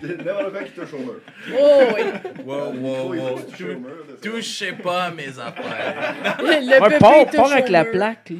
[0.00, 1.20] c'est N'importe quoi qui touche au mur.
[1.58, 2.02] Oh oui.
[2.44, 3.38] Wow.
[4.22, 6.14] Touchez pas à mes affaires.
[6.38, 6.54] Le,
[7.14, 8.36] Ouais, au avec la plaque, là.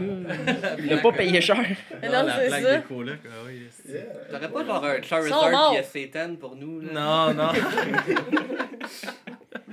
[0.79, 1.57] Il a pas payé cher.
[2.03, 2.77] Non, la c'est plaque ça.
[2.77, 3.95] des colocs, ah oui, yes.
[3.95, 4.03] Yeah.
[4.31, 6.81] T'aurais pas genre un Charizard qui est Satan pour nous?
[6.81, 6.89] Là?
[6.93, 7.53] Non, non.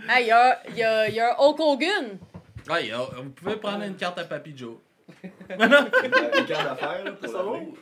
[0.09, 2.17] Ah, il y a, il y, a, il y a un Hulk Hogan.
[2.71, 2.91] Ouais,
[3.23, 4.75] vous pouvez prendre une carte à Papy Joe.
[5.49, 7.71] Une une carte d'affaires, là, pour Ça l'amener.
[7.71, 7.77] va?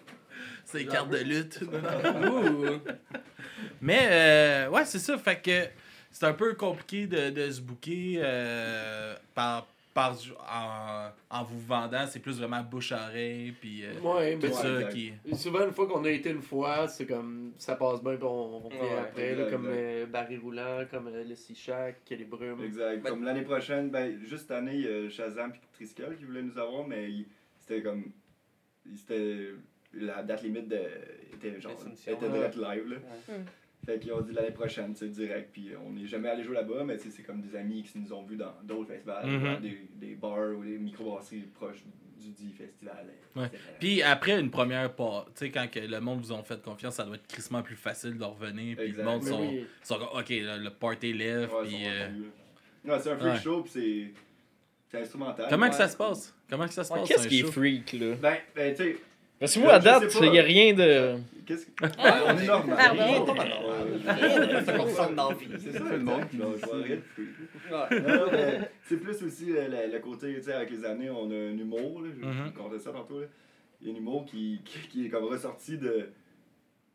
[0.65, 1.59] C'est carte de lutte.
[3.81, 5.17] Mais, euh, ouais, c'est ça.
[5.17, 5.67] Fait que
[6.11, 9.67] c'est un peu compliqué de, de se booker euh, par,
[9.99, 10.15] par,
[10.49, 12.05] en, en vous vendant.
[12.07, 13.51] C'est plus vraiment bouche à oreille.
[13.59, 15.13] Puis euh, Ouais, tout Ouais, ça qui.
[15.33, 18.55] Souvent, une fois qu'on a été une fois, c'est comme ça passe bien, puis on,
[18.55, 21.55] on revient Ouais, après, exact, là, comme euh, Barry Roulant, comme euh, le Sea
[22.09, 22.63] les Brumes.
[22.63, 23.01] Exact.
[23.01, 26.25] Ben- Comme l'année prochaine, ben, juste cette année, il y a Shazam et Triskel qui
[26.25, 27.09] voulaient nous avoir, mais
[27.59, 28.11] c'était comme.
[28.95, 29.49] C'était.
[29.91, 30.81] La date limite de,
[31.33, 31.71] était genre.
[32.05, 32.95] Était live, là.
[33.27, 33.35] Ouais.
[33.93, 35.49] Fait qu'ils ont dit l'année prochaine, c'est direct.
[35.51, 37.97] Puis on n'est jamais allé jouer là-bas, mais tu sais, c'est comme des amis qui
[37.97, 39.43] nous ont vus dans d'autres festivals, Mhm.
[39.43, 41.83] dans des, des bars ou des microbrasseries proches
[42.19, 43.07] du dit festival.
[43.35, 43.49] Ouais.
[43.79, 46.95] Puis après une première part, tu sais, quand que le monde vous ont fait confiance,
[46.95, 48.77] ça doit être crissement plus facile de revenir.
[48.77, 49.65] Puis le monde sont, oui.
[49.83, 51.51] sont comme, ok, le, le party lève.
[51.53, 52.09] Ouais, puis, euh.
[52.85, 53.39] Ouais, c'est un freak ouais.
[53.39, 54.07] show, puis c'est.
[54.91, 55.45] C'est instrumental.
[55.49, 55.69] Comment Ouais.
[55.69, 56.35] que ça se passe?
[56.49, 57.07] Comment que ça se passe?
[57.07, 58.15] Qu'est-ce qui est freak, là?
[58.21, 58.97] Ben, ben tu sais,
[59.39, 61.15] Parce que moi, à date, il n'y a rien de.
[61.45, 61.83] Qu'est-ce que.
[61.85, 61.91] Ouais,
[62.27, 62.77] on est normal.
[62.91, 63.25] Rien de-
[65.15, 65.47] dans la vie.
[65.59, 66.67] C'est ça le monde qui ça.
[66.83, 66.97] rien
[68.83, 71.57] c'est plus aussi le, le- le côté, tu sais, avec les années, on a un
[71.57, 73.27] humour, là, je comptais ça tantôt, là.
[73.81, 76.09] Il y a un humour qui, qui, qui est comme ressorti de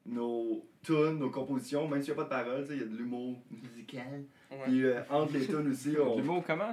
[0.07, 2.85] nos tunes, nos compositions, même s'il n'y a pas de paroles, tu sais, il y
[2.85, 4.25] a de l'humour musical.
[4.51, 4.59] Ouais.
[4.67, 6.17] Puis euh, entre les tunes aussi, on...
[6.19, 6.73] L'humour comment,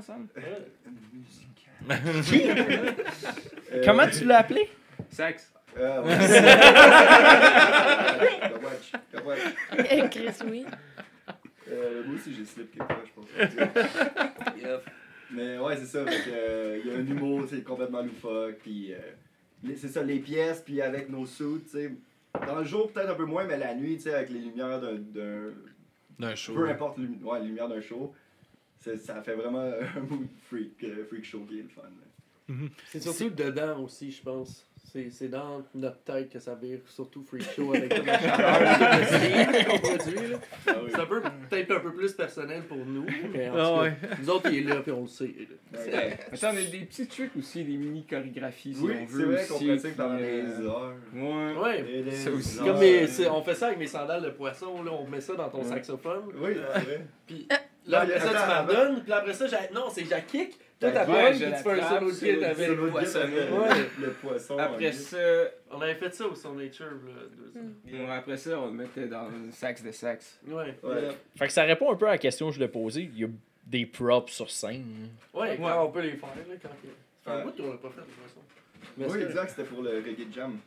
[1.14, 1.78] Musical.
[3.74, 4.70] Euh, Comment tu l'as appelé?
[5.10, 5.54] Sexe.
[5.80, 6.18] Ah, ouais.
[8.50, 10.10] Go watch, go watch.
[10.12, 10.66] Chris, oui.
[11.70, 13.28] Euh, moi aussi, j'ai slip quelque part, je pense.
[14.62, 14.90] Yep.
[15.32, 16.00] Mais ouais, c'est ça.
[16.00, 18.58] Euh, il y a un humour, c'est complètement loufoque.
[18.64, 18.98] Puis euh,
[19.78, 21.92] c'est ça, les pièces, puis avec nos tu sais.
[22.46, 24.80] Dans le jour, peut-être un peu moins, mais la nuit, tu sais, avec les lumières
[24.82, 24.96] d'un.
[24.96, 25.54] d'un-
[26.20, 26.54] D'un show.
[26.54, 28.14] Peu importe ouais, les lumières d'un show,
[28.80, 31.82] ça fait vraiment un mood freak, euh, freak show qui est le fun.
[31.84, 32.56] là.
[32.88, 34.68] C'est surtout dedans aussi, je pense.
[34.92, 38.62] C'est c'est dans notre tête que ça vire, surtout Freak Show avec toute la chaleur
[38.62, 40.28] et le steam qu'on produit.
[40.32, 40.38] là.
[40.68, 40.90] Ah oui.
[40.94, 43.82] C'est un peu peut-être un peu plus personnel pour nous, mais en Ah tout cas,
[43.84, 43.94] ouais.
[44.22, 45.34] nous autres, il est là puis on le sait.
[45.74, 46.18] Ouais.
[46.34, 49.26] Attends, on a des petits trucs aussi, des mini chorégraphies si Oui, on c'est veut
[49.32, 49.68] vrai qu'on aussi.
[49.68, 50.96] pratique pendant des euh, heures.
[51.16, 51.54] Ouais.
[51.58, 52.04] Ouais.
[52.04, 52.58] Des Ça aussi.
[52.58, 55.48] Comme mes- on fait ça avec mes sandales de poisson, là, on met ça dans
[55.50, 56.24] ton saxophone.
[56.36, 57.06] Oui, c'est vrai.
[57.26, 57.48] Puis
[57.88, 60.22] là, après ça, tu attends, m'en donnes, puis après ça, j'ai- non, c'est j'ai
[60.90, 62.58] puis tu fais un solo de avec.
[62.58, 63.20] C'est le poisson.
[63.20, 63.86] avec Ouais.
[64.02, 64.58] le poisson.
[64.58, 65.18] Après ça,
[65.72, 67.22] On avait fait ça au Son Nature, là.
[67.38, 68.04] deux ans.
[68.08, 70.40] ouais, après ça, on le mettait dans le sax de sax.
[70.48, 70.76] Ouais.
[70.84, 71.10] Ouais.
[71.38, 73.04] Fait que ça répond un peu à la question que je voulais poser.
[73.14, 73.30] Il y a
[73.68, 75.10] des props sur scène.
[75.34, 76.90] Ouais, on peut les faire, là, quand il-
[77.24, 78.42] Ça fait un bout qu'on l'a pas fait, de toute façon.
[79.18, 80.58] Oui, exact, c'était pour le reggae jam?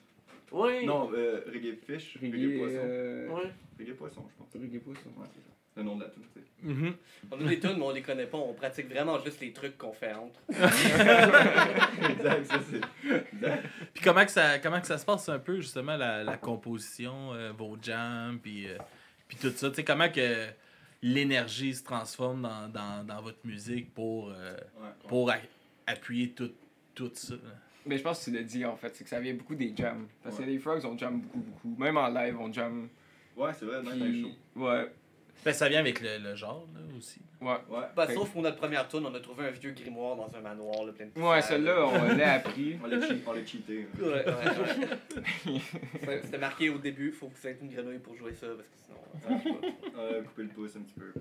[0.53, 0.87] Oui.
[0.87, 2.77] Non, euh, reggae fish, reggae, Reggae, poisson.
[2.85, 3.50] euh, Ouais.
[3.79, 4.62] Reggae poisson, je pense.
[4.62, 5.09] reggae poisson.
[5.18, 5.54] Ouais, c'est ça.
[5.77, 6.47] Le nom de la tune, tu sais.
[6.63, 6.95] Mhm.
[7.33, 8.39] On a des tunes, mais on les connaît pas.
[8.39, 10.41] On pratique vraiment juste les trucs qu'on fait entre.
[12.11, 13.11] exact, ça c'est.
[13.35, 13.65] Exact.
[13.93, 17.33] Puis comment que ça comment que ça se passe un peu justement la, la composition,
[17.35, 18.79] euh, vos jams, puis euh,
[19.29, 19.69] puis tout ça?
[19.71, 20.47] Tu sais comment que
[21.03, 24.89] l'énergie se transforme dans, dans, dans votre musique pour euh, Ouais.
[25.09, 25.33] pour
[25.87, 26.53] appuyer tout
[26.95, 27.35] tout ça?
[27.35, 27.41] là.
[27.87, 29.75] Mais je pense que tu l'as dit en fait, c'est que ça vient beaucoup des
[29.77, 30.07] jams.
[30.23, 30.45] Parce Ouais.
[30.45, 31.75] que les frogs, on jam beaucoup, beaucoup.
[31.79, 32.89] Même en live, on jam.
[33.37, 34.31] Ouais, c'est vrai, même dans les shows.
[34.57, 34.91] Ouais,
[35.44, 37.20] Ben, ça vient avec le, le genre là, aussi.
[37.42, 37.49] ouais.
[37.68, 37.85] Ouais.
[37.94, 40.40] Bah, Fait- sauf pour notre première tune, on a trouvé un vieux grimoire dans un
[40.40, 41.87] manoir, là, plein de Ouais, celle-là, là.
[41.87, 42.79] on l'a appris.
[42.83, 43.87] On l'a cheat- on l'a cheaté.
[43.87, 44.03] hein.
[44.03, 44.25] Ouais, ouais,
[46.09, 46.20] ouais.
[46.23, 48.77] C'était- marqué au début, faut que vous ayez une grenouille pour jouer ça, parce que
[48.87, 49.66] sinon, ça marche pas.
[49.99, 51.12] On a coupé le pouce un petit peu.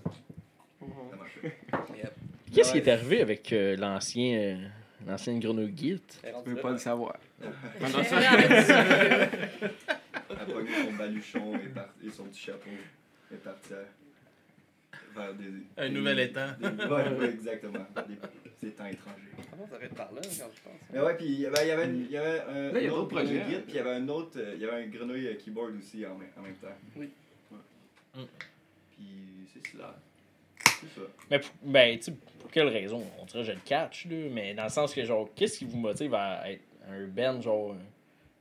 [1.11, 1.57] Ça marchait.
[1.97, 2.13] Yep.
[2.53, 4.55] Qu'est-ce qui est arrivé avec euh, l'ancien euh,
[5.07, 6.21] l'ancienne grenouille guilt?
[6.45, 7.17] Tu peux pas le savoir.
[7.41, 7.49] Elle
[10.39, 12.69] a pogné son baluchon et, par- et son petit chapeau.
[13.31, 13.77] Elle est partie à-
[15.15, 15.45] vers des.
[15.77, 16.47] Un des- nouvel étang.
[16.59, 17.85] des- Ouais, ouais, exactement.
[18.07, 19.19] Des, des temps étrangers.
[19.51, 20.73] Comment ça va être par là, quand je pense?
[20.91, 22.81] Mais ouais, puis il y avait, il y avait, une- il y avait un, Là,
[22.81, 23.23] y autre hein.
[23.23, 25.75] guide, puis il y avait un autre, euh, il y avait un grenouille euh, keyboard
[25.77, 26.67] aussi en, même- en même temps.
[26.95, 27.09] Oui.
[27.51, 27.57] Ouais.
[28.21, 28.27] Mm.
[28.91, 29.95] Puis c'est cela.
[30.95, 31.01] Ça.
[31.31, 33.03] Mais pour- ben, tu sais, pour quelle raison?
[33.21, 35.65] On dirait que je le catch, là, mais dans le sens que, genre, qu'est-ce qui
[35.65, 37.75] vous motive à être un ben, genre,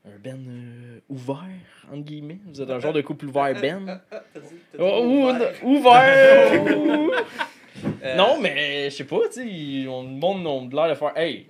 [0.05, 1.37] un ben euh, ouvert,
[1.93, 2.39] entre guillemets?
[2.47, 4.01] Vous êtes un genre de couple ouvert ben?
[4.11, 4.47] T'as dit
[4.79, 5.65] Oh, ou- ouvert.
[5.65, 7.11] ouvert!
[8.05, 11.17] Euh, non, mais je sais pas, tu sais, on- le monde a l'air de faire,
[11.17, 11.47] hey,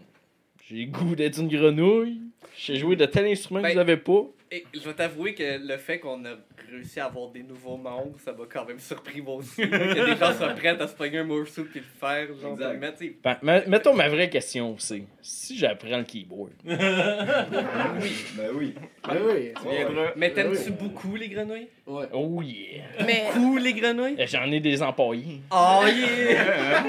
[0.65, 2.21] j'ai goût d'être une grenouille,
[2.57, 4.23] j'ai joué de tel instrument que Ben, vous avez pas.
[4.55, 6.35] Et je vais t'avouer que le fait qu'on a
[6.71, 9.63] réussi à avoir des nouveaux membres, ça m'a quand même surpris moi aussi.
[9.63, 12.27] que des gens soient prêts à se pogner un morceau puis le faire.
[12.39, 12.93] Genre, mais
[13.25, 18.75] Ben, ma- mettons ma vraie question, c'est si j'apprends le keyboard, Ben oui.
[19.05, 20.11] Ah oui, Tu viendras.
[20.17, 21.69] Mais t'aimes-tu beaucoup les grenouilles?
[21.87, 22.05] Ouais.
[22.13, 24.17] oh yeah, Mais Beaucoup les grenouilles?
[24.27, 25.41] j'en ai des empaillés.
[25.51, 26.85] Oh yeah!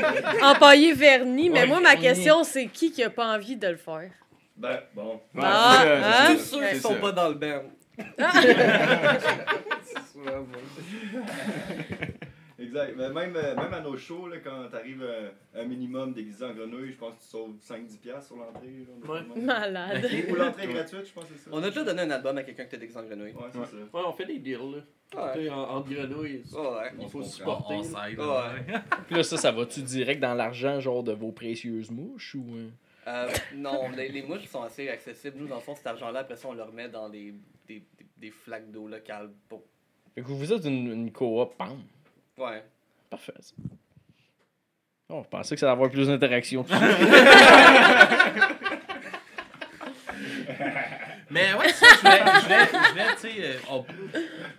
[0.51, 3.77] empaillé verni, mais Ouais, moi, ma question, c'est qui qui a pas envie de le
[3.77, 4.09] faire?
[4.55, 5.19] Ben bon.
[5.37, 6.27] Ah, hein?
[6.27, 7.63] c'est Tous ça, ceux qui c'est sont pas dans le band.
[12.59, 12.93] Exact.
[12.95, 15.03] Mais même, euh, même à nos shows, là, quand t'arrives
[15.55, 18.85] à un minimum déguisé en grenouille, je pense que tu sauves 5-10$ piastres sur l'entrée.
[19.07, 19.41] Ouais.
[19.41, 20.07] Malade.
[20.29, 21.51] Ou l'entrée gratuite, je pense que c'est ça.
[21.51, 23.33] On a déjà donné un album à quelqu'un qui était déguisé en grenouille.
[23.33, 23.65] Ouais, c'est Ouais.
[23.65, 23.97] ça.
[23.97, 24.59] Ouais, on fait des deals,
[25.13, 25.35] là.
[25.35, 25.49] Ouais.
[25.49, 26.43] En, en grenouilles.
[26.53, 26.91] Ouais, ouais.
[27.01, 27.75] Il faut On supporter.
[27.75, 28.53] On, là.
[28.55, 28.79] Ouais.
[29.07, 32.45] Puis là, ça, ça va-tu direct dans l'argent, genre de vos précieuses mouches ou.
[33.07, 33.29] Euh?
[33.55, 35.37] Non, les, les mouches sont assez accessibles.
[35.37, 37.33] Nous, dans le fond, cet argent-là, après ça, on le remet dans des,
[37.67, 39.31] des, des, des flaques d'eau locales.
[39.49, 39.63] Pour...
[40.15, 41.81] Fait que vous êtes une, une coop, pam.
[42.37, 42.63] Ouais.
[43.09, 43.33] Parfait.
[43.39, 43.53] ça.
[45.09, 46.65] Oh, je pensais que ça allait avoir plus d'interaction.
[51.29, 53.85] Mais ouais, ça, je voulais, je voulais, je voulais, tu sais, euh, on-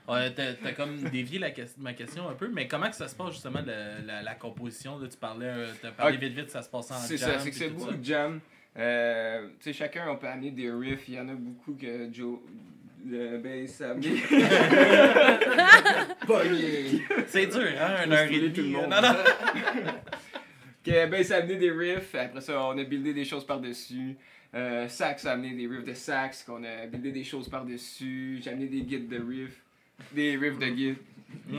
[0.09, 3.33] euh, t'as, comme dévié la ma question un peu, mais comment que ça se passe
[3.33, 6.69] justement la, la, la composition, là, tu parlais, euh, t'as parlé vite vite, ça se
[6.69, 7.97] passe en C'est jam, ça, c'est que c'est beaucoup ça.
[7.97, 8.41] de jam.
[8.77, 11.09] Euh, tu sais, chacun, on peut amener des riffs.
[11.09, 12.39] Il y en a beaucoup que Joe.
[13.07, 14.17] Le bass a amené.
[16.27, 17.03] Pogné.
[17.27, 18.77] C'est dur, hein, un heure et stimuler tout le demie.
[18.77, 18.91] monde.
[18.91, 19.15] Non, non.
[20.85, 22.15] que bass a amené des riffs.
[22.15, 24.17] Après ça, on a buildé des choses par-dessus.
[24.55, 26.43] Euh, sax a amené des riffs de sax.
[26.45, 28.41] Qu'on a buildé des choses par-dessus.
[28.43, 29.64] J'ai amené des guides de riffs.
[30.13, 30.97] Des riffs de guides.
[31.49, 31.59] Puis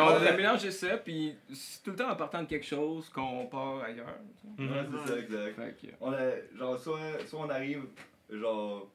[0.00, 3.46] on a mélangé ça, puis c'est tout le temps en partant de quelque chose qu'on
[3.46, 4.18] part ailleurs.
[4.56, 4.62] sais.
[4.62, 4.68] Ouais,
[5.04, 5.56] c'est ça, exact.
[5.56, 7.84] Fait que, On a, genre, soit, soit on arrive,
[8.30, 8.88] genre,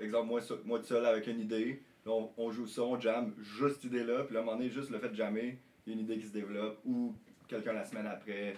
[0.00, 0.28] exemple,
[0.64, 4.24] moi, tout seul avec une idée, on, on joue ça, on jamme juste cette idée-là,
[4.24, 6.04] puis là, à un moment donné, juste le fait de jammer, il y a une
[6.04, 7.14] idée qui se développe, ou
[7.48, 8.54] quelqu'un la semaine après,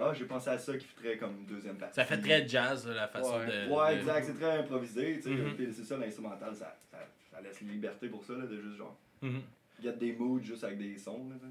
[0.00, 1.94] ah, j'ai pensé à ça qui ferait comme une deuxième partie.
[1.94, 3.46] Ça fait très jazz, la façon Ouais.
[3.46, 3.70] de.
[3.72, 5.72] Ouais, de- exact, c'est très improvisé, tu sais, Mhm.
[5.72, 6.98] c'est ça, l'instrumental, ça, ça,
[7.30, 9.42] ça laisse liberté pour ça, là, de juste, genre, Mhm.
[9.82, 11.46] get des moods juste avec des sons, là, sais.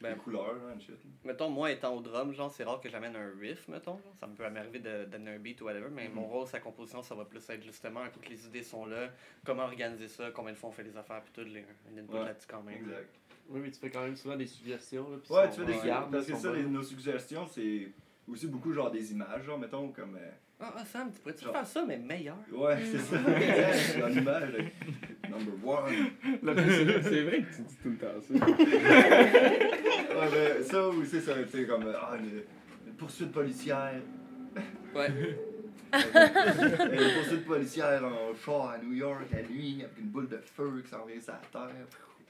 [0.00, 0.90] Ben, des couleurs, là, and shit.
[0.90, 0.96] là.
[1.24, 3.92] Mettons, moi étant au drum, genre, c'est rare que j'amène un riff, mettons.
[3.92, 4.12] genre.
[4.20, 7.02] Ça me peut m'arriver de donner un beat ou whatever, mais mon rôle, sa composition,
[7.02, 9.08] ça va plus être justement, que les idées sont là,
[9.46, 12.12] comment organiser ça, combien de fois on fait les affaires, puis tout, les, un input
[12.12, 12.74] Ouais, là-dessus quand même.
[12.76, 13.08] Exact.
[13.50, 15.06] Oui, mais tu fais quand même souvent des suggestions.
[15.10, 17.88] Là, Ouais, tu fais des on regarde, Parce que ça, les- nos suggestions, c'est
[18.26, 20.16] aussi beaucoup genre des images, genre, mettons, comme.
[20.16, 20.30] euh,
[20.60, 22.36] Ah, ah, Sam, tu pourrais-tu Genre- faire ça, mais meilleur?
[22.52, 23.16] Ouais, c'est ça.
[25.28, 26.10] Number one.
[27.02, 28.34] C'est vrai que tu dis tout le temps ça.
[30.14, 31.86] Ouais, mais ça ou c'est ça, tu sais, comme.
[31.86, 32.42] euh, Ah, une,
[32.86, 34.00] une poursuite policière.
[34.94, 35.10] Ouais.
[35.94, 40.80] Une poursuite policière en char à New York à nuit avec une boule de feu
[40.84, 41.70] qui s'en vient sur la terre.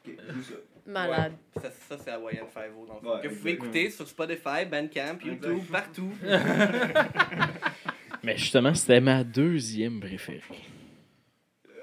[0.07, 0.55] Ok, joue ça.
[0.87, 1.33] Malade.
[1.57, 3.17] Ça, ça c'est Hawaiian 5 dans le.
[3.17, 6.13] Ouais, que vous pouvez écouter sur Spotify, Bandcamp, YouTube, partout.
[8.23, 10.41] Mais justement, c'était ma deuxième préférée.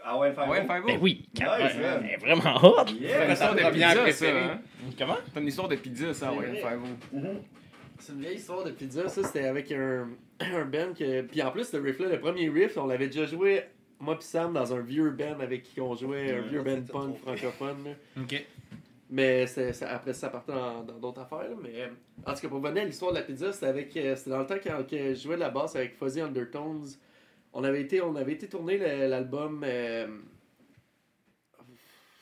[0.03, 2.03] Ah ouais, faire Ouais, Five Ben oui, Nice, man.
[2.03, 2.85] Elle est vraiment hot.
[2.85, 3.31] T'as une Yeah!
[3.33, 4.39] histoire de pizza, ça, préférée.
[4.39, 4.61] hein?
[4.97, 5.17] Comment?
[5.33, 6.57] T'as une histoire de pizza, ça, C'est ouais, vrai.
[6.57, 6.79] Five
[7.99, 10.09] C'est une vieille histoire de pizza, ça c'était avec un,
[10.39, 11.21] un band que.
[11.21, 13.61] Puis en plus, le riff là, le premier riff, on l'avait déjà joué,
[13.99, 16.75] moi pis Sam, dans un vieux band avec qui on jouait, un Ouais, vieux c'est
[16.77, 17.77] band ça, punk francophone.
[17.85, 17.91] là.
[18.23, 18.43] Ok.
[19.13, 21.49] Mais c'est- après ça partait dans d'autres affaires.
[21.61, 21.89] Mais euh,
[22.25, 24.45] en tout cas, pour venir à l'histoire de la pizza, c'était avec euh, dans le
[24.45, 26.87] temps quand, que je jouais de la basse avec Fuzzy Undertones.
[27.53, 30.07] On avait été, on avait été tourner l'album euh,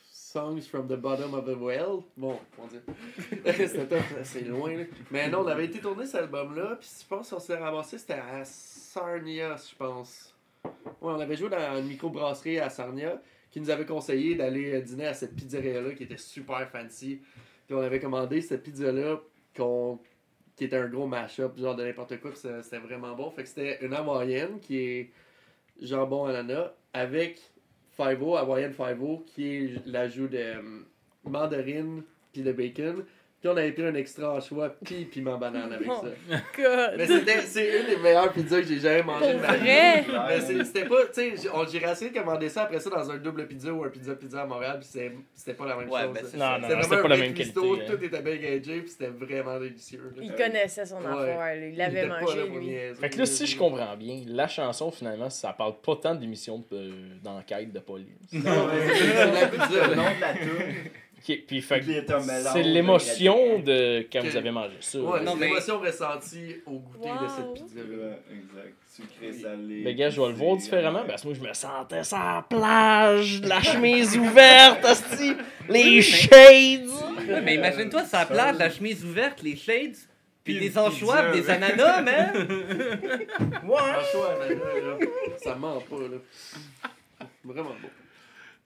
[0.09, 2.01] Songs from the Bottom of the Well.
[2.17, 2.79] Bon, on dit.
[3.45, 4.75] c'était tough, c'est loin.
[4.75, 4.83] Là.
[5.11, 6.77] Mais non, on avait été tourner cet album-là.
[6.79, 10.35] Puis je pense qu'on s'est ramassé, c'était à Sarnia, je pense.
[10.65, 10.71] Ouais,
[11.01, 13.21] on avait joué dans une microbrasserie à Sarnia
[13.51, 17.21] qui nous avait conseillé d'aller euh, dîner à cette pizzeria-là qui était super fancy.
[17.65, 19.19] Puis on avait commandé cette pizza-là
[19.53, 23.29] qui était un gros mash-up, genre de n'importe quoi, c'était vraiment bon.
[23.31, 25.11] Fait que c'était une hawaïenne qui est
[25.81, 27.41] jambon ananas avec
[27.95, 30.61] Five-O, hawaïenne Five-O, qui est l'ajout de euh,
[31.23, 33.05] mandarine puis de bacon.
[33.41, 36.01] Puis on avait pris un extra anchois puis piment banane avec ça.
[36.97, 37.19] Mais God.
[37.21, 39.61] c'était c'est une des meilleures pizzas que j'ai jamais mangées de ma vie.
[39.61, 40.05] vrai?
[40.27, 41.33] Mais c'est- c'était pas, tu sais,
[41.71, 44.41] j'ai- essayé de commander ça après ça dans un double pizza ou un pizza pizza
[44.41, 46.13] à Montréal, puis c'était- c'était pas la même Ouais, chose.
[46.13, 47.59] ben, C'était vraiment pas un la big même qualité.
[47.59, 47.85] hein.
[47.87, 50.11] Tout était bien gagé, puis c'était vraiment délicieux.
[50.17, 50.21] là.
[50.21, 51.31] Il connaissait son Ouais.
[51.31, 51.69] affaire, lui.
[51.71, 52.57] il l'avait mangé, lui.
[52.65, 56.13] niaiser, Fait que là, si je comprends bien, la chanson, finalement, ça parle pas tant
[56.13, 56.91] d'émissions de-
[57.23, 58.07] d'enquête de police.
[58.33, 60.75] Non, mais c'est la pizza, Le nom de la tune.
[61.47, 61.83] Puis fait
[62.53, 64.99] c'est l'émotion de quand Que- vous avez mangé ça.
[64.99, 67.97] Ouais, Non, mais- l'émotion ressentie au goûter de cette pizza-là.
[67.97, 68.75] Ouais, exact.
[68.87, 69.81] Sucré, salé.
[69.83, 71.07] Mais gars, je vais le voir différemment ouais.
[71.07, 75.35] parce que moi, je me sentais sur la plage, la chemise ouverte, hostie,
[75.69, 76.87] les shades.
[77.27, 79.95] Ouais, mais imagine-toi, ça plage, la chemise ouverte, les shades,
[80.43, 81.51] puis Puis des anchois, pizza, des ouais.
[81.69, 82.33] ananas, man!
[83.63, 84.97] Franchement, là, là,
[85.37, 86.17] ça ment pas, là.
[87.43, 87.89] Vraiment bon.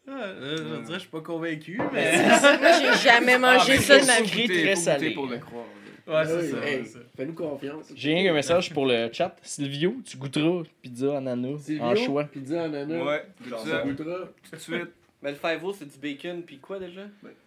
[0.08, 2.18] Ah, euh, je dirais, je suis pas convaincu, mais.
[2.18, 4.48] Moi, j'ai jamais mangé mais ça de ma vie.
[4.48, 5.12] très salé.
[5.12, 5.66] pour le croire.
[6.06, 6.68] Ouais, c'est ça.
[6.68, 6.84] hey.
[7.16, 7.86] Fais-nous confiance.
[7.96, 9.36] J'ai un message pour le chat.
[9.42, 12.24] Silvio, tu goûteras pizza ananas Silvio, en choix.
[12.26, 13.02] Pizza ananas.
[13.06, 13.78] Ouais, Genre ça, ça.
[13.80, 14.18] Ça goûtera.
[14.50, 14.89] tout de suite.
[15.22, 17.04] Mais le 5 c'est du bacon, puis quoi déjà?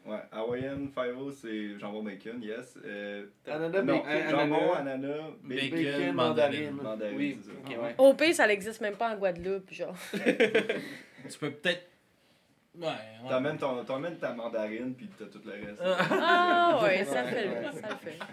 [0.06, 2.78] Ouais, Hawaiian Five-O, c'est jambon bacon, yes.
[2.86, 6.14] Euh, Ananas, non, bacon, jambon, ananas, ananas, bacon, Bacon, mandarine.
[6.14, 6.76] mandarine.
[6.82, 8.14] mandarine, Oui, ok, ouais.
[8.16, 9.94] Pire, ça n'existe même pas en Guadeloupe, genre.
[11.28, 11.82] Tu peux peut-être.
[12.78, 13.28] Ouais, ouais.
[13.30, 15.80] T'emmènes ton- t'emmènes ta mandarine, puis t'as tout le reste.
[15.82, 18.18] Ah ouais, ça le fait, ça le fait.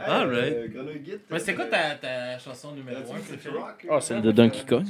[0.00, 0.52] Hey, Alright.
[0.54, 3.58] euh, Mais c'est quoi ta, ta chanson numéro t'as-tu 1 écouté préférée?
[3.58, 3.86] Rock?
[3.90, 4.84] Ah, celle de Donkey Kong.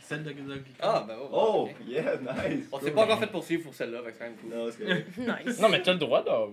[0.00, 0.64] Celle de Donkey Kong.
[0.80, 2.64] Ah, ben oh, Oh, yeah, nice.
[2.72, 4.50] On s'est pas encore fait poursuivre pour celle-là, quand même cool.
[4.50, 4.66] Non.
[5.44, 5.58] Nice.
[5.60, 6.46] Non, mais t'as le droit, là.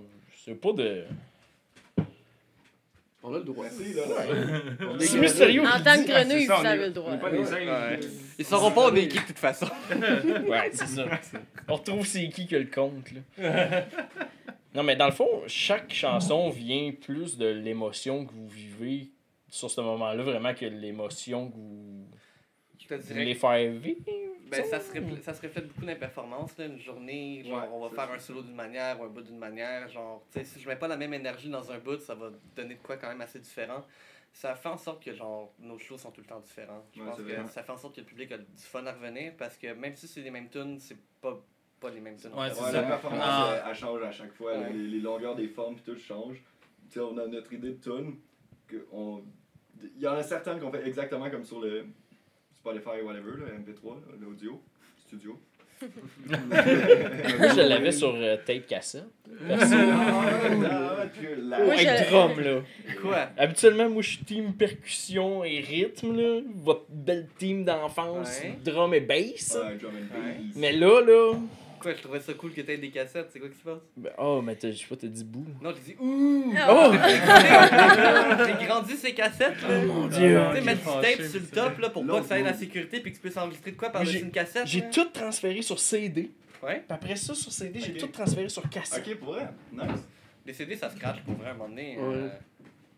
[0.44, 1.06] C'est pas de.
[3.24, 3.66] On a le droit.
[3.66, 4.04] Merci, là.
[4.90, 5.62] On C'est est mystérieux.
[5.62, 7.14] En tant que grenouille, vous on avez le droit.
[8.40, 9.68] Ils sauront pas on est qui de toute façon.
[10.48, 11.06] Ouais, c'est ça.
[11.68, 13.86] On retrouve c'est qui que le compte, là.
[14.74, 19.12] Non, mais dans le fond, chaque chanson vient plus de l'émotion que vous vivez
[19.50, 22.08] sur ce moment-là, vraiment que l'émotion que vous
[22.80, 24.00] Je te dirais voulez faire vivre.
[24.52, 26.58] Ben, ça, se reflète, ça se reflète beaucoup dans les performances.
[26.58, 26.66] Là.
[26.66, 28.14] Une journée, genre, Ouais, on va faire ça.
[28.16, 29.88] un solo d'une manière ou un bout d'une manière.
[29.90, 32.30] Genre, tu sais, si je mets pas la même énergie dans un bout, ça va
[32.56, 33.86] donner de quoi quand même assez différent.
[34.34, 36.86] Ça fait en sorte que genre, nos shows sont tout le temps différents.
[36.96, 38.94] Je Ouais, pense que ça fait en sorte que le public a du fun à
[38.94, 41.38] revenir parce que même si c'est les mêmes tunes, c'est pas,
[41.80, 42.32] pas les mêmes tunes.
[42.34, 43.54] Ouais, Ouais, la performance, Ah.
[43.66, 44.56] elle, elle change à chaque fois.
[44.70, 46.42] Les, les longueurs des formes tout changent.
[46.90, 48.20] Tu sais, on a notre idée de tune.
[48.68, 49.22] que on-
[49.84, 51.88] Il y en a certaines qu'on fait exactement comme sur le
[52.64, 54.62] Spotify, whatever, là, MP3, là, l'audio,
[55.08, 55.40] studio.
[55.82, 59.06] Moi, je l'avais sur euh, tape cassette.
[59.48, 59.76] Perso.
[61.52, 62.62] Avec drum, là.
[63.02, 63.30] Quoi?
[63.38, 66.42] Habituellement, moi, je suis team percussion et rythme, là.
[66.56, 68.58] Votre belle team d'enfance, Ouais.
[68.64, 69.58] drum et bass.
[69.60, 70.56] Ouais, drum and bass.
[70.56, 71.34] Mais là, là.
[71.82, 73.30] Quoi, je trouvais ça cool que t'aies des cassettes?
[73.32, 73.80] C'est quoi qui se passe?
[73.98, 75.46] ben, oh, mais je sais pas, t'as dit bouh.
[75.62, 76.54] Non, j'ai dit ouh!
[76.70, 76.92] Oh!
[78.46, 79.82] J'ai grandi ces cassettes, là.
[79.86, 80.40] Mon dieu!
[80.52, 82.44] Tu sais, mettre du tape sur le c'est top là, pour pas que ça ait
[82.44, 84.68] la sécurité puis que tu puisses enregistrer de quoi par-dessus une cassette.
[84.68, 86.30] J'ai tout transféré sur CD.
[86.64, 86.76] Ouais.
[86.78, 89.08] Puis après ça, sur CD, j'ai tout transféré sur cassette.
[89.08, 89.48] Ok, pour vrai?
[89.74, 90.02] Nice.
[90.46, 91.98] Les CD, ça scratch pour vrai à un moment donné.
[92.00, 92.30] Euh,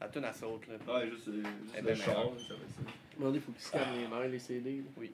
[0.01, 0.67] la tune, elle saute.
[0.67, 0.93] Là.
[0.93, 2.39] Ouais, juste, euh, juste Eh le ben, char, meilleur.
[2.39, 2.91] ça ça.
[3.17, 4.71] Demandez, faut qu'ils se calment les nerfs, les CD.
[4.77, 4.83] là.
[4.97, 5.11] Oui.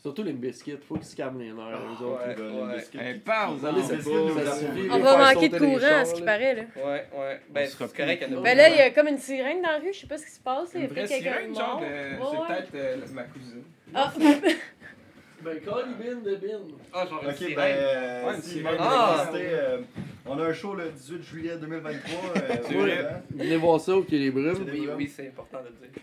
[0.00, 2.26] Surtout les biscuits, faut qu'ils se calment les nerfs, autres.
[2.28, 2.34] ouais.
[2.34, 4.88] Qui- ça, les biscuits.
[4.92, 6.62] On va manquer de courant, à ce qui paraît, là.
[6.76, 7.40] Ouais, ouais.
[7.50, 9.18] Ben, c'est correct, plus- il y en a Ben là, il y a comme une
[9.18, 10.70] sirène dans la rue, je sais pas ce qui se passe.
[10.74, 11.80] Il y Une a vraie peut-être quelqu'un sirène, genre.
[11.80, 13.62] Ouais, C'est peut-être euh, ma cousine.
[13.94, 14.12] Ah,
[15.40, 16.58] Ben, Colibin de Bin.
[16.92, 17.54] Ah, genre une Ok, sirène.
[17.54, 19.30] ben, euh, si Ah!
[19.34, 19.78] euh,
[20.26, 22.20] on a un show le 18 juillet 2023.
[22.42, 22.92] euh, C'est au vrai.
[22.98, 23.22] Event.
[23.36, 24.04] Venez voir ça au.
[24.08, 26.02] C'est Oui, oui, c'est important de le dire.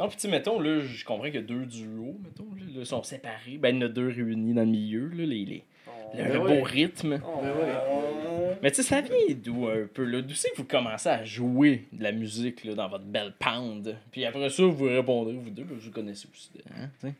[0.00, 3.02] Non, puis tu sais, mettons, là, je comprends que deux duos, mettons, là, là, sont
[3.02, 3.58] séparés.
[3.58, 6.16] Ben, il y en a deux réunis dans le milieu, là, les, les, Oh.
[6.16, 7.20] le, Ben le beau rythme.
[7.24, 7.40] Oh.
[7.42, 8.56] Ben.
[8.62, 10.20] Mais tu sais, ça vient d'où un peu, là?
[10.20, 13.96] D'où c'est que vous commencez à jouer de la musique, là, dans votre belle pound?
[14.10, 17.14] Puis après ça, vous répondrez, vous deux, je vous connaissez aussi, hein, tu sais.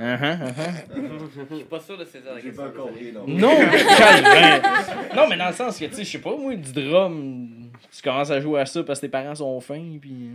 [0.00, 0.38] Uh-huh, uh-huh.
[0.48, 1.48] Uh-huh.
[1.50, 3.26] Je suis pas sûr de saisir la J'ai pas compris, non.
[3.26, 3.58] Non,
[5.16, 8.02] Non, mais dans le sens que, tu sais, je sais pas, moi, du drum, tu
[8.02, 10.30] commences à jouer à ça parce que tes parents sont fins, puis...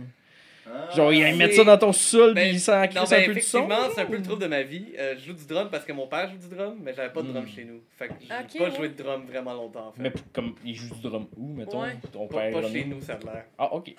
[0.70, 3.26] Ah, Genre, ils c'est- mettent ça dans ton sol, Ben, puis Non, crissent ben, un
[3.26, 3.58] peu du son.
[3.58, 4.86] effectivement, c'est un peu le trouble de ma vie.
[4.98, 7.22] Euh, je joue du drum parce que mon père joue du drum, mais j'avais pas
[7.22, 7.48] de drum Hmm.
[7.48, 7.80] chez nous.
[7.96, 8.28] Fait que j'ai
[8.58, 8.76] pas ouais.
[8.76, 10.02] joué de drum vraiment longtemps, en fait.
[10.02, 11.82] Mais comme, ils jouent du drum où, mettons?
[11.82, 11.96] Ouais.
[12.12, 13.44] Ton pas, père, pas chez nous, ça a l'air.
[13.58, 13.94] Ah, ok.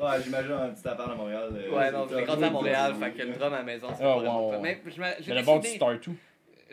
[0.00, 1.50] Ouais, j'imagine un petit appart à Montréal.
[1.54, 4.02] euh, Ouais, non, j'ai grandi à Montréal, fait que le drum à la maison, c'est
[4.02, 4.58] Ah, pas vraiment ouais.
[4.62, 4.80] Mais
[5.20, 6.16] j'ai d'abord, tu start où?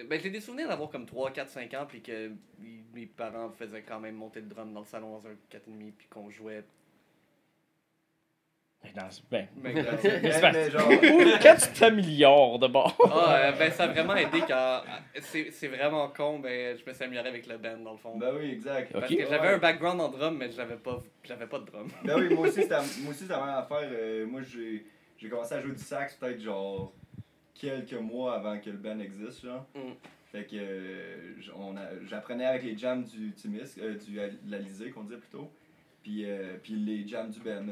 [0.10, 3.50] Ben, j'ai des souvenirs d'avoir comme 3, 4, 5 ans, puis que mes- mes parents
[3.50, 6.64] faisaient quand même monter le drum dans le salon dans un 4,5, puis qu'on jouait.
[8.96, 10.90] Ben, dans- Ben, Mais, Mais, mais genre,
[11.42, 12.98] quand tu t'améliores d'abord.
[13.12, 14.82] ah, euh, ben, ça a vraiment aidé quand.
[15.22, 18.18] C'est c'est vraiment con, ben, je me suis amélioré avec le band, dans le fond.
[18.18, 18.92] ben oui, exact.
[18.94, 21.88] Parce que j'avais un background en drum, mais j'avais pas, j'avais pas de drum.
[22.04, 23.90] Ben oui, moi aussi, c'était moi aussi, c'était la même affaire.
[23.92, 24.86] Euh, moi, j'ai
[25.18, 26.94] j'ai commencé à jouer du sax peut-être genre
[27.54, 29.66] quelques mois avant que le band existe, genre.
[29.76, 29.94] Mm.
[30.32, 34.52] Fait que euh, j- on a- j'apprenais avec les jams du Timis, euh, du de
[34.52, 35.50] l'Alizé qu'on disait plutôt.
[36.04, 37.66] Puis, euh, puis les jams du band.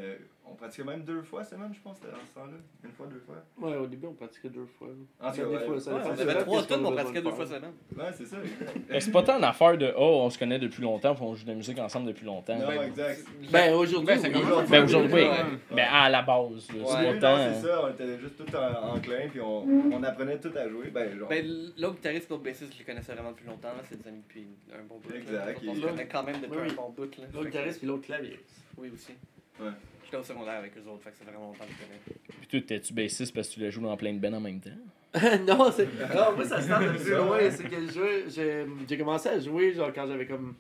[0.50, 2.58] On pratiquait même deux fois semaine, je pense, dans ce temps-là.
[2.84, 3.36] Une fois, deux fois.
[3.70, 4.88] Ouais, au début, on pratiquait deux fois.
[4.88, 5.66] tout Ça, cas, des ouais.
[5.66, 7.72] fois, ça Ouais, dépend on avait trois tonnes, mais on pratiquait deux de fois semaine.
[7.98, 8.38] Ouais, c'est ça.
[8.90, 11.36] Mais c'est pas tant une affaire de oh, on se connaît depuis longtemps, puis on
[11.36, 12.58] joue de la musique ensemble depuis longtemps.
[12.58, 13.26] Non, Ben, exact.
[13.52, 14.34] Ben, aujourd'hui, Ben, c'est oui.
[14.34, 15.22] comme Aujourd'hui, ben, aujourd'hui, oui.
[15.24, 15.44] Ouais.
[15.72, 17.38] Ben, à la base, Au c'est début, pas non, tant.
[17.54, 20.88] c'est ça, on était juste tout en, enclin, puis on, on apprenait tout à jouer.
[20.94, 21.28] Ben, genre.
[21.30, 21.46] Ben,
[21.78, 24.48] l'autre guitariste, l'autre bassiste, je les connaissais vraiment depuis longtemps, là, c'est des amis depuis
[24.74, 25.14] un bon bout.
[25.16, 27.18] Exact, On se connaît quand même depuis un bon bout.
[27.18, 27.26] là.
[27.34, 28.40] L'autre guitariste puis l'autre clavier.
[28.78, 29.14] Oui, aussi.
[29.60, 29.72] Ouais.
[30.06, 32.20] J'étais au secondaire avec eux autres, fait que ça fait vraiment longtemps que je connais.
[32.40, 34.62] Puis toi, t'es-tu bassiste parce que tu la joues dans plein de bands en même
[34.62, 34.70] temps?
[35.48, 35.86] non, c'est...
[36.16, 37.40] non, moi ça se tente de plus loin.
[37.50, 40.56] C'est que j'ai, j'ai commencé à jouer genre quand j'avais comme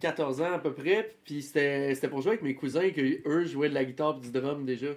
[0.00, 1.14] 14 ans à peu près.
[1.24, 4.20] Puis c'était, c'était pour jouer avec mes cousins que eux jouaient de la guitare et
[4.20, 4.88] du drum déjà.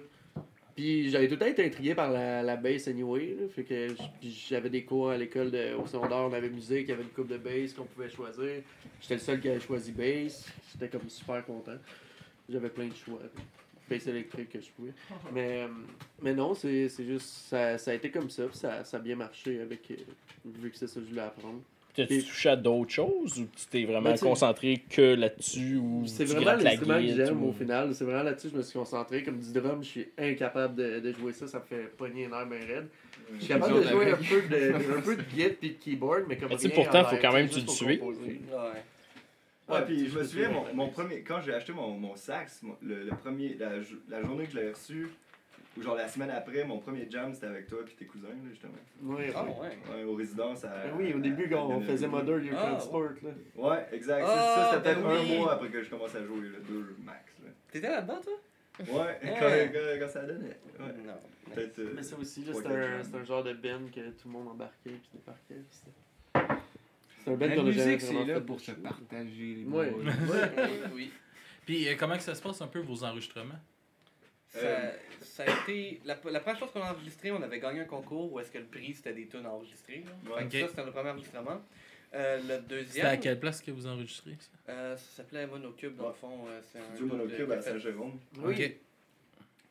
[0.74, 3.34] Puis j'avais tout le temps été intrigué par la, la bass anyway.
[3.40, 3.88] Là, fait que
[4.22, 7.08] j'avais des cours à l'école de, au secondaire, on avait musique, il y avait une
[7.08, 8.62] coupe de bass qu'on pouvait choisir.
[9.00, 10.44] J'étais le seul qui avait choisi bass.
[10.70, 11.78] J'étais comme super content.
[12.48, 13.18] J'avais plein de choix.
[13.88, 14.92] Bass électrique que je pouvais.
[15.32, 15.68] Mais, euh,
[16.20, 19.00] mais non, c'est c'est juste, ça, ça a été comme ça, puis ça, ça a
[19.00, 19.94] bien marché avec, euh,
[20.44, 21.60] vu que c'est ça que je voulais apprendre.
[21.94, 26.02] T'as-tu Et- touché à d'autres choses ou tu t'es vraiment Ben, concentré que là-dessus ou
[26.06, 27.94] C'est vraiment l'instrument que j'aime ou- au final.
[27.94, 29.22] C'est vraiment là-dessus que je me suis concentré.
[29.22, 31.46] Comme du drum, je suis incapable de, de jouer ça.
[31.46, 32.88] Ça me fait pogner les nerfs bien raides.
[33.34, 36.36] Je suis capable de jouer un peu de, un peu de puis de keyboard, mais
[36.36, 38.02] comme sais, rien pourtant, en faut quand même que tu le suives.
[38.02, 38.40] Ouais.
[39.68, 42.76] Ouais, puis je me souviens, mon, mon premier, quand j'ai acheté mon, mon sax, mon-
[42.82, 43.70] le, le premier, la,
[44.08, 45.08] la journée que je l'ai reçu,
[45.76, 48.50] ou genre la semaine après, mon premier jam, c'était avec toi puis tes cousins, là,
[48.50, 48.72] justement.
[49.02, 49.76] Ouais, Ah, ouais.
[49.94, 50.04] ouais.
[50.04, 50.68] Aux résidences à.
[50.84, 53.30] Ben oui, au début, quand on faisait Mother You Ah, Transport, là.
[53.56, 54.22] Ouais, exact.
[54.26, 55.34] Ah, ça, ça, c'était ben peut-être oui.
[55.34, 57.32] un mois après que je commence à jouer, là, deux max.
[57.44, 57.50] Là.
[57.70, 58.32] T'étais là-dedans, toi?
[58.78, 59.18] Ouais, Ouais.
[59.22, 60.58] Quand, quand, quand ça donnait.
[60.78, 60.92] Ouais.
[61.06, 61.14] Non.
[61.54, 61.78] Peut-être.
[61.80, 64.90] euh, Mais ça aussi, c'est un, un genre de band que tout le monde embarquait
[64.90, 65.54] puis débarquait.
[65.70, 65.92] puis
[67.26, 69.86] C'est un band La musique, c'est là pour se partager les boys.
[70.94, 71.10] oui.
[71.64, 73.58] Puis euh, comment que ça se passe un peu vos enregistrements?
[74.48, 76.00] Ça, Euh, ça a été.
[76.04, 78.58] La, la première chose qu'on a enregistré, on avait gagné un concours où est-ce que
[78.58, 80.04] le prix c'était des tunes enregistrées.
[80.06, 80.38] là.
[80.50, 81.60] Ça, c'était le premier enregistrement.
[82.14, 84.72] Euh, le C'était à deuxième, quelle place que vous enregistrez ça?
[84.72, 86.46] euh, ça s'appelait Monocube dans le fond.
[86.48, 88.18] euh, c'est un de- Monocube à Saint-Jérôme.
[88.38, 88.54] Oui.
[88.54, 88.76] Ok.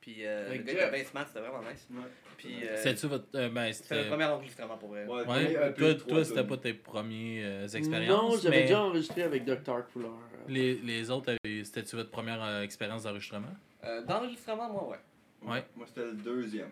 [0.05, 0.91] Puis euh, Avec le gars
[1.25, 1.87] c'était vraiment nice.
[1.91, 2.03] Ouais.
[2.37, 3.25] Puis euh, votre.
[3.33, 4.09] euh, ben, c'était le c'était.
[4.11, 5.03] premier enregistrement pour vrai.
[5.07, 8.33] Ouais, EP, toi, toi c'était pas tes premières euh, expériences.
[8.33, 9.83] Non, j'avais mais déjà enregistré avec Dr.
[9.91, 10.09] Fuller.
[10.47, 13.47] les, les autres, c'était-tu votre première euh, expérience d'enregistrement?
[13.83, 15.49] Euh, D'enregistrement, moi, ouais.
[15.51, 15.65] Ouais.
[15.75, 16.69] Moi, c'était le deuxième.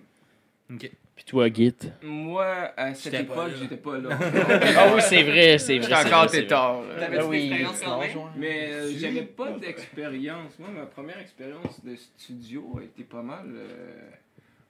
[0.71, 0.91] Ok.
[1.15, 1.75] Puis toi, Git?
[2.01, 4.09] Moi, à cette époque, j'étais pas là.
[4.77, 5.87] Ah oui, c'est vrai, c'est vrai.
[5.95, 6.81] J'étais encore tétard.
[6.81, 6.95] là.
[6.99, 8.17] T'avais Ah une oui, expérience quand même?
[8.35, 10.57] Mais euh, j'avais pas d'expérience.
[10.57, 14.09] Moi, ma première expérience de studio a été pas mal euh,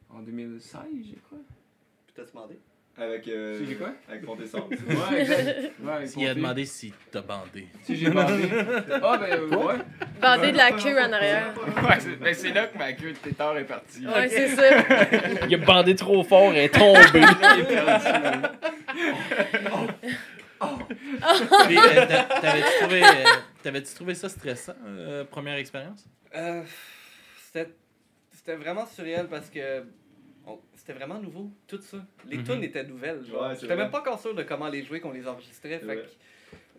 [0.10, 1.38] en 2016, j'ai quoi.
[2.08, 2.56] Puis t'as demandé?
[2.96, 3.28] Avec.
[3.28, 3.89] Euh, j'ai quoi?
[4.08, 4.44] Avec Ponté.
[4.54, 5.72] Ouais, exact.
[5.84, 7.68] Ouais, Il a demandé si t'as bandé.
[7.84, 8.44] Si j'ai bandé.
[9.02, 9.76] Ah, ben euh, ouais.
[10.22, 11.54] Bander de la queue en arrière.
[11.58, 14.06] Ouais, c'est ben, c'est là que ma queue de tétard est partie.
[14.06, 14.64] Ouais, c'est ça.
[15.50, 17.22] Il a bandé trop fort et est tombé.
[20.60, 23.08] Puis, euh, t'a- t'avais-tu trouvé, euh,
[23.64, 26.06] t'avais-tu trouvé ça stressant, euh, première expérience?
[26.36, 26.64] Euh,
[27.46, 27.70] c'était
[28.32, 29.84] c'était vraiment surréel parce que
[30.86, 31.98] c'était vraiment nouveau, tout ça.
[32.30, 32.44] Les Mhm.
[32.44, 33.24] tunes étaient nouvelles.
[33.26, 33.42] Genre.
[33.50, 35.80] Ouais, J'étais même pas encore sûr de comment les jouer, qu'on les enregistrait.
[35.80, 36.06] Fait que-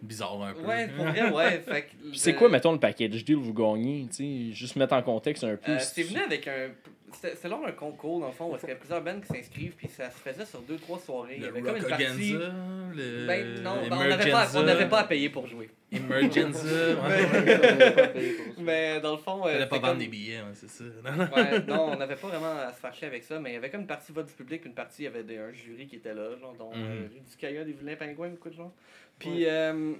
[0.02, 0.60] Bizarre un peu.
[0.60, 1.58] ouais, pour vrai, ouais.
[1.60, 4.06] Fait que Puis c'est le- quoi, mettons, le package deal vous gagnez?
[4.10, 5.72] tu sais, Juste mettre en contexte un peu.
[5.72, 6.68] Euh, c'est venu avec un.
[7.14, 9.26] C'était c'était lors d'un concours, dans le fond, où il y a plusieurs bands qui
[9.28, 11.34] s'inscrivent, puis ça se faisait sur deux, trois soirées.
[11.36, 12.32] Il y Le avait comme une partie.
[12.32, 15.70] Le Ben non, ben, on n'avait pas, on n'avait pas à payer pour jouer.
[15.92, 16.60] Emergenza.
[17.08, 18.34] ouais.
[18.58, 19.46] Mais dans le fond.
[19.46, 20.84] euh, Fallait pas vendre comme- des billets, ouais, c'est ça.
[20.84, 23.70] Ouais, non, on n'avait pas vraiment à se fâcher avec ça, mais il y avait
[23.70, 25.86] comme une partie vote du public, puis une partie, il y avait des, un jury
[25.86, 27.08] qui était là, genre, dont euh, Mhm.
[27.14, 28.72] Rudy Kaya, des vilains pingouins, beaucoup de gens.
[29.18, 29.92] Puis, euh,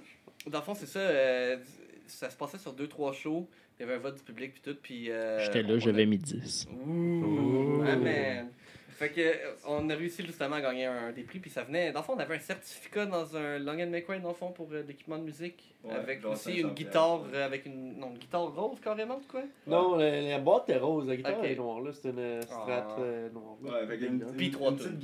[0.47, 1.57] dans le fond, c'est ça, euh,
[2.07, 3.49] ça se passait sur deux, trois shows,
[3.79, 5.11] il y avait un vote du public, puis tout, puis...
[5.11, 6.69] euh, J'étais là, a- j'avais mis 10.
[6.87, 8.49] Ouh, ah, man.
[8.91, 9.21] Fait que,
[9.67, 11.91] on a réussi justement à gagner un, des prix, puis ça venait...
[11.91, 13.91] Dans le fond, on avait un certificat dans un Long and
[14.23, 17.45] dans le fond, pour euh, l'équipement de musique, Ouais, avec aussi 500 une guitare, euh,
[17.45, 17.99] avec une...
[17.99, 19.43] Non, une guitare rose, carrément, ou quoi?
[19.67, 21.45] Non, la, la boîte est rose, la guitare Ok.
[21.45, 21.91] est noire, là.
[21.93, 23.01] C'est une strat Ah.
[23.01, 23.57] euh, noire.
[23.63, 24.99] Ouais, avec une, une, trois une petite.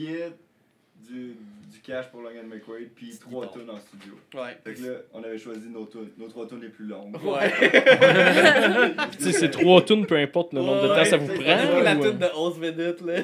[1.08, 1.36] Du,
[1.72, 3.60] du cash pour Logan McQuaid, puis trois guitare.
[3.62, 4.12] tunes en studio.
[4.34, 4.56] Ouais.
[4.64, 7.14] Fait que là, on avait choisi nos, tunes- nos trois tunes les plus longues.
[7.24, 7.50] Ouais.
[9.18, 11.36] Tu sais, c'est trois tunes, peu importe le nombre de temps ça vous prend.
[11.36, 11.44] Pris
[11.82, 13.14] la ou, euh, tune de 11 minutes, là.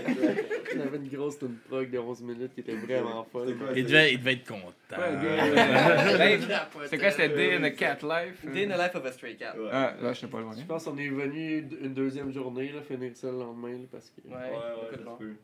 [0.76, 3.56] On avait une grosse tune prog de 11 minutes qui était vraiment folle.
[3.56, 4.62] Quoi, Il devait, il devait être content.
[4.90, 6.38] Ouais,
[6.86, 8.44] C'est quoi, c'était Day in a Cat Life?
[8.52, 9.54] Day in the life of a stray cat.
[9.56, 9.68] Ouais.
[9.72, 10.52] Ah, là, j'étais pas loin.
[10.58, 14.10] Je pense qu'on est venu une deuxième journée, là, finir ça le lendemain, là, parce
[14.10, 14.28] que...
[14.28, 15.34] Ouais, Ouais, ouais,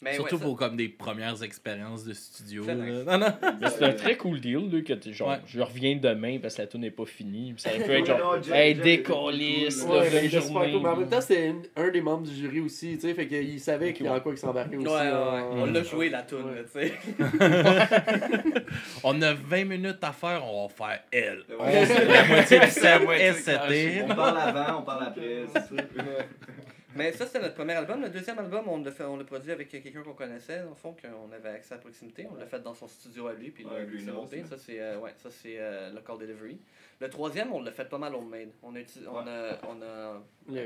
[0.00, 2.62] Mais Surtout ouais, ça- pour comme des premières expériences de studio.
[2.64, 3.04] C'est nice.
[3.04, 3.26] Non, non.
[3.60, 5.40] Mais c'est un très cool deal, là, que genre, Ouais.
[5.44, 7.52] je reviens demain parce que la tune n'est pas finie.
[7.56, 9.96] Ça peut être Ouais, genre, Jeff- hey, décalisse, cool.
[9.96, 10.70] Ouais.
[10.80, 13.58] Mais en même temps, c'était un des membres du jury aussi, tu sais, fait qu'il
[13.58, 14.94] savait qu'il y a quoi qui s'embarquait Ouais, aussi.
[14.94, 15.42] ouais, ouais.
[15.56, 16.54] On l'a joué la Ouais.
[16.54, 16.92] là, tu sais.
[19.02, 21.42] On a 20 minutes à faire, on va faire elle.
[21.58, 21.86] Ouais.
[22.06, 23.02] La moitié du set
[23.36, 24.02] setée.
[24.08, 25.82] On parle avant, on parle après, c'est ça.
[26.98, 28.02] Mais ça, c'était notre premier album.
[28.02, 30.74] Le deuxième album, on l'a fait- on l'a produit avec quelqu'un qu'on connaissait, dans le
[30.74, 32.26] fond, qu'on avait accès à proximité.
[32.30, 34.36] On l'a fait dans son studio à lui, puis Ouais, c'est monté.
[34.42, 34.44] ouais.
[34.44, 36.58] Ça, c'est euh, ouais, ça, c'est euh, Local Delivery.
[37.00, 38.48] Le troisième, on l'a fait pas mal homemade.
[38.62, 38.80] On a,
[39.10, 40.60] on a, on a, on Le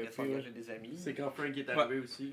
[0.47, 0.95] a des amis.
[0.97, 2.31] C'est quand Frank est arrivé aussi.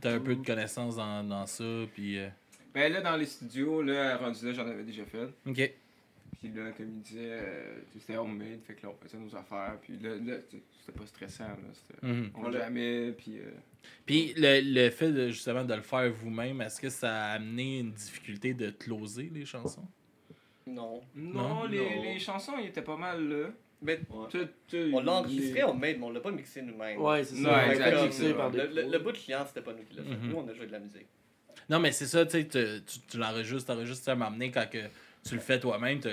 [0.00, 2.18] t'as- un peu de connaissances dans, dans ça, puis...
[2.18, 2.28] euh,
[2.72, 5.28] Ben là, dans les studios, là, rendu là, j'en avais déjà fait.
[5.46, 5.70] Ok.
[6.44, 9.78] Puis là, comme il disait, euh, c'était homemade, fait que là, on faisait nos affaires.
[9.80, 10.34] Puis là, là
[10.78, 11.56] c'était pas stressant, là.
[11.72, 12.30] C'était, Mhm.
[12.34, 13.38] on jamais, puis...
[13.38, 13.50] euh,
[14.04, 17.78] Puis le, le fait de, justement de le faire vous-même, est-ce que ça a amené
[17.78, 19.86] une difficulté de closer les chansons?
[20.66, 21.00] Non.
[21.14, 21.64] Non, Non?
[21.64, 22.02] les, Non.
[22.02, 23.48] les chansons, ils étaient pas mal là.
[23.80, 24.90] Mais Ouais.
[24.92, 27.00] On l'a enregistré homemade, mais on l'a pas mixé nous-mêmes.
[27.00, 27.54] Ouais, c'est ça.
[27.66, 30.10] Ouais, exact, Le, le bout de client, c'était pas nous qui l'a fait.
[30.16, 30.28] Mhm.
[30.28, 31.06] Nous, on a joué de la musique.
[31.70, 34.78] Non, mais c'est ça, tu sais, tu, tu, tu l'enregistres, t'enregistres, à m'amener quand que
[35.26, 36.08] tu le fais toi-même, tu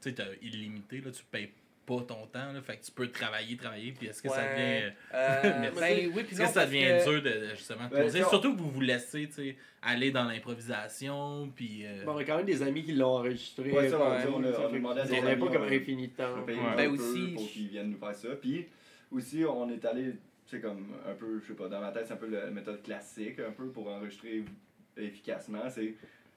[0.00, 1.50] sais, t'as illimité, là, tu payes
[1.86, 4.92] pas ton temps, là, fait que tu peux travailler, travailler, puis est-ce que ça devient...
[5.14, 5.80] Euh, Merci.
[5.80, 8.60] ben oui, Est-ce que ça devient que- dur de, de, justement Ben, on- Surtout que
[8.60, 11.86] vous vous laissez, tu sais, aller dans l'improvisation, puis...
[11.86, 13.70] euh, Bon, on a quand même des amis qui l'ont enregistré.
[13.72, 15.20] Ouais, ça, on- Ouais, on a- ça on a fait demandé à que des On
[15.22, 16.34] n'avait amis, pas comme infini de temps.
[16.76, 18.28] Ben aussi, pour qu'ils viennent nous faire ça.
[18.40, 18.66] Puis
[19.10, 20.12] aussi, on est allé
[20.46, 22.82] c'est comme un peu, je sais pas, dans ma tête, c'est un peu la méthode
[22.82, 24.44] classique, un peu pour enregistrer
[25.04, 25.68] efficacement.
[25.70, 25.94] C'est,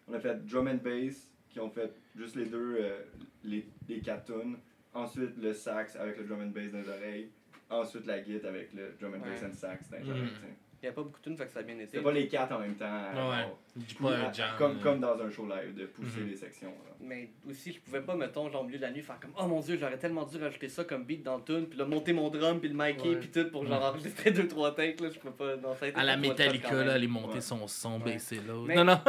[0.08, 3.02] on a fait drum and bass, qui ont fait juste les deux, euh,
[3.44, 4.58] les, les quatre tunes.
[4.94, 7.30] Ensuite, le sax avec le drum and bass dans les oreilles.
[7.70, 10.10] Ensuite, la guitare avec le drum and bass and sax dans les Mhm.
[10.12, 10.56] oreilles.
[10.84, 11.86] Il n'y a pas beaucoup de tunes, fait que ça a bien été.
[11.92, 12.86] C'était pas les quatre en même temps.
[12.86, 13.46] Ouais.
[13.76, 14.50] Dis pas un jam.
[14.58, 16.30] comme, comme dans un show live, de pousser Mhm.
[16.30, 16.70] les sections.
[16.70, 16.96] là.
[17.02, 19.46] Mais aussi, je pouvais pas, mettons, genre au milieu de la nuit, faire comme Oh
[19.46, 22.14] mon dieu, j'aurais tellement dû rajouter ça comme beat dans le tune, puis là, monter
[22.14, 23.16] mon drum, puis le micer, Ouais.
[23.18, 25.56] puis tout pour genre enregistrer deux, trois takes, là, je peux pas.
[25.58, 27.42] Non, ça a été À la Metallica, là, aller monter Ouais.
[27.42, 28.14] son son, Ouais.
[28.14, 28.74] baisser l'autre.
[28.74, 29.00] Non, non.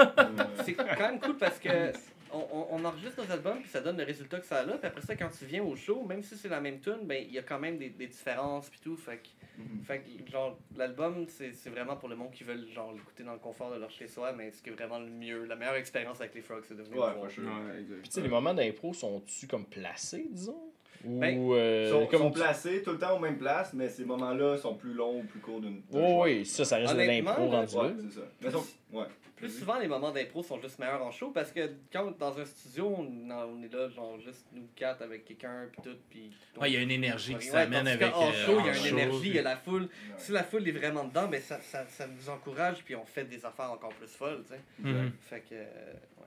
[0.64, 1.68] C'est quand même cool parce que
[2.32, 4.78] on, on, on enregistre nos albums puis ça donne le résultat que ça a là.
[4.78, 7.22] Puis après ça, quand tu viens au show, même si c'est la même tune, ben
[7.26, 8.96] il y a quand même des, des différences puis tout.
[8.96, 9.28] Fait que,
[9.58, 9.84] Mhm.
[9.84, 13.34] fait que, genre l'album c'est c'est vraiment pour le monde qui veut genre l'écouter dans
[13.34, 15.74] le confort de leur chez soi, mais ce qui est vraiment le mieux, la meilleure
[15.74, 17.30] expérience avec les Frogs, c'est de venir Ouais, voir.
[17.30, 17.42] sure.
[17.44, 17.82] Ouais.
[18.00, 20.58] Puis tu sais, les moments d'impro sont-tu comme placés, disons?
[21.04, 23.74] Ou Ben, euh, Ils sont, comme sont tu- placés tout le temps aux mêmes places,
[23.74, 25.82] mais ces moments-là sont plus longs ou plus courts d'une.
[25.90, 27.94] d'un Oh, oui, ça, ça reste de l'impro rendu Ouais, là.
[28.08, 28.26] c'est ça.
[28.40, 29.04] Mais sont- ouais.
[29.42, 32.44] Plus souvent, les moments d'impro sont juste meilleurs en show parce que quand dans un
[32.44, 35.96] studio, on, on est là, genre juste nous quatre avec quelqu'un puis tout.
[36.08, 36.30] Puis
[36.60, 38.12] Ouais, il y a une énergie qui s'amène avec.
[38.12, 39.88] qu'en euh, show, il y a en une show, énergie, il y a la foule.
[40.16, 43.24] Si la foule est vraiment dedans, ben ça, ça, ça nous encourage puis on fait
[43.24, 44.60] des affaires encore plus folles, tu sais.
[44.78, 45.10] Mhm.
[45.28, 45.54] Fait que.
[45.54, 46.26] euh, ouais.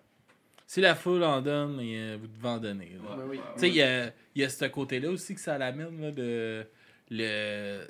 [0.68, 2.92] Si la foule en donne, mais, euh, vous devez en donner.
[3.30, 3.40] oui.
[3.54, 6.12] Tu sais, il y a, il y a ce côté-là aussi que ça l'amène, là,
[6.12, 6.68] de.
[7.12, 7.86] Le.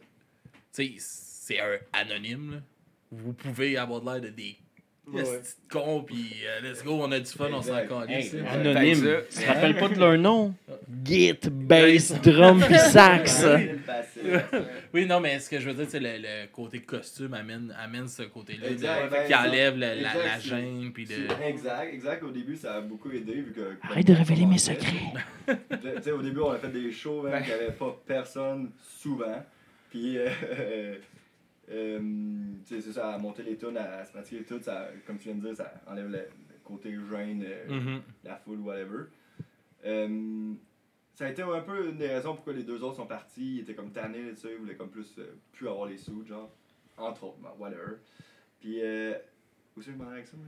[0.71, 2.57] Tu sais, c'est un anonyme, là.
[3.11, 4.57] Vous pouvez avoir de l'air de des.
[5.13, 5.23] Ouais.
[5.69, 7.83] cons, pis euh, let's go, on a du fun, on s'en là.
[8.51, 9.07] anonyme.
[9.29, 10.53] Tu te rappelles pas de leur nom?
[11.05, 13.45] Git, bass, drum pis sax.
[14.93, 18.07] Oui, non, mais ce que je veux dire, c'est le, le côté costume amène, amène
[18.07, 18.69] ce côté-là.
[18.69, 21.13] De- ben, Qui enlève la, la, gêne, puis de.
[21.13, 22.23] C'est- Exact, exact.
[22.23, 23.75] Au début, ça a beaucoup aidé vu que.
[23.87, 25.13] Arrête de révéler mes secrets.
[25.47, 28.71] Tu sais, au début, on a fait des shows, même, qu'il n'y avait pas personne
[28.99, 29.43] souvent.
[29.91, 30.95] Puis, euh,
[31.69, 31.99] euh,
[32.65, 35.35] c'est ça, à monter les tunes, à, à se pratiquer tout, ça, comme tu viens
[35.37, 38.01] de dire, ça enlève le, le côté gêne, euh, Mhm.
[38.23, 39.05] la foule, whatever.
[39.85, 40.53] Euh,
[41.13, 43.57] ça a été un peu une des raisons pourquoi les deux autres sont partis.
[43.57, 45.19] Ils étaient comme tannés, tu sais, ils voulaient comme plus,
[45.53, 46.51] plus avoir les sous, genre.
[46.97, 47.97] Entre autres, ben, whatever.
[48.59, 48.79] Puis,
[49.77, 50.47] où c'est que je m'en allais avec ça, moi?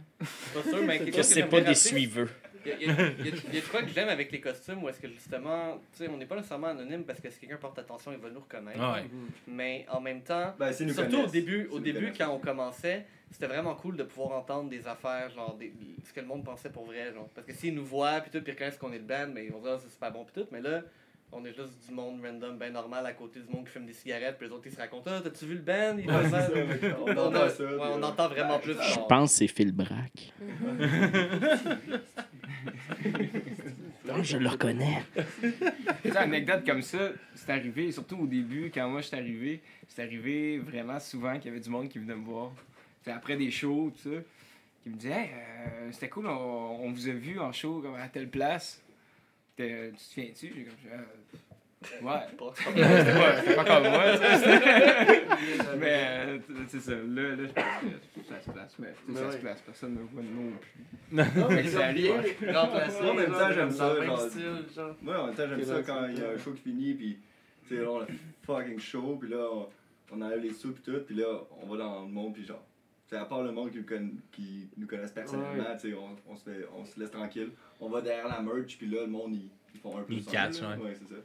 [0.54, 2.30] Pas sûr, mais quelque Que c'est pas des suiveux.
[2.66, 3.90] Il y, a- il y a- il y a- il y a de quoi que
[3.90, 7.04] j'aime avec les costumes où est-ce que justement, tu sais, on n'est pas nécessairement anonyme
[7.06, 8.80] parce que si quelqu'un porte attention, il va nous reconnaître.
[8.82, 9.06] Ah ouais.
[9.48, 13.76] Mais en même temps, Ben, surtout au début, au début quand on commençait, c'était vraiment
[13.76, 15.74] cool de pouvoir entendre des affaires, genre des,
[16.06, 17.30] ce que le monde pensait pour vrai, genre.
[17.36, 19.46] Parce que s'ils nous voient puis tout, puis ils reconnaissent qu'on est le band, mais
[19.46, 20.48] ils vont dire Ah, c'est super bon puis tout.
[20.52, 20.82] Mais là,
[21.32, 23.94] on est juste du monde random, ben normal à côté du monde qui fume des
[23.94, 25.98] cigarettes, puis les autres ils se racontent ah t'as-tu vu le band?
[26.00, 26.50] Il Ouais, ça,
[27.00, 27.64] on On, entend a- ça.
[27.64, 28.74] ouais, puis, on entend vraiment plus.
[28.74, 29.08] genre.
[29.08, 30.34] pense que c'est Phil Brack.
[34.24, 35.04] je le reconnais.
[36.04, 40.02] Sais, anecdote comme ça, c'est arrivé, surtout au début, quand moi je suis arrivé, c'est
[40.04, 42.52] arrivé vraiment souvent qu'il y avait du monde qui venait me voir.
[43.04, 44.16] Tu sais, après des shows, tout ça,
[44.84, 47.96] qui me disait Hey, euh, c'était cool, on, on vous a vu en show comme
[47.96, 48.82] à telle place.
[49.58, 50.54] T'es- Tu te souviens-tu?
[50.56, 50.98] J'ai comme Euh,
[52.02, 52.20] Ouais.
[52.58, 55.24] C'était pas- comme moi, tu sais.
[55.80, 57.64] Mais euh, c'est ça, là, là, je pense
[58.16, 58.76] que ça se place.
[58.80, 60.84] Mais ça se place, personne ne me voit non plus.
[61.12, 62.52] Non, mais Ça ouais.
[62.52, 63.02] Remplacer.
[63.04, 63.94] Moi, en même temps, j'aime ça.
[65.02, 66.94] Moi, en même temps, j'aime ça quand c'est il y a un show qui finit,
[66.96, 67.20] puis,
[67.68, 68.06] tu sais, on a
[68.44, 69.68] fucking chaud, puis là, on,
[70.14, 71.28] on enlève les sous, puis tout, puis là,
[71.62, 72.64] on va dans le monde, puis genre,
[73.08, 76.16] sais, à part le monde qui, nous conna- qui nous connaissent personnellement, tu sais, on,
[76.32, 77.52] on, se fait- on se laisse tranquille.
[77.80, 80.26] On va derrière la merch, puis là, le monde, ils, ils font un peu Ils
[80.26, 80.50] là.
[80.50, 80.84] ouais.
[80.84, 81.22] Ouais, c'est ça.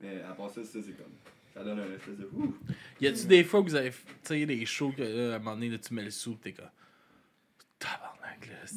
[0.00, 1.12] Mais à part ça, ça, c'est comme,
[1.54, 2.56] ça donne un espèce de ouh.
[3.00, 5.38] Y a-tu des fois que vous avez, tu sais, des shows que, là, à un
[5.38, 6.66] moment donné, là, tu mets le sou, t'es comme.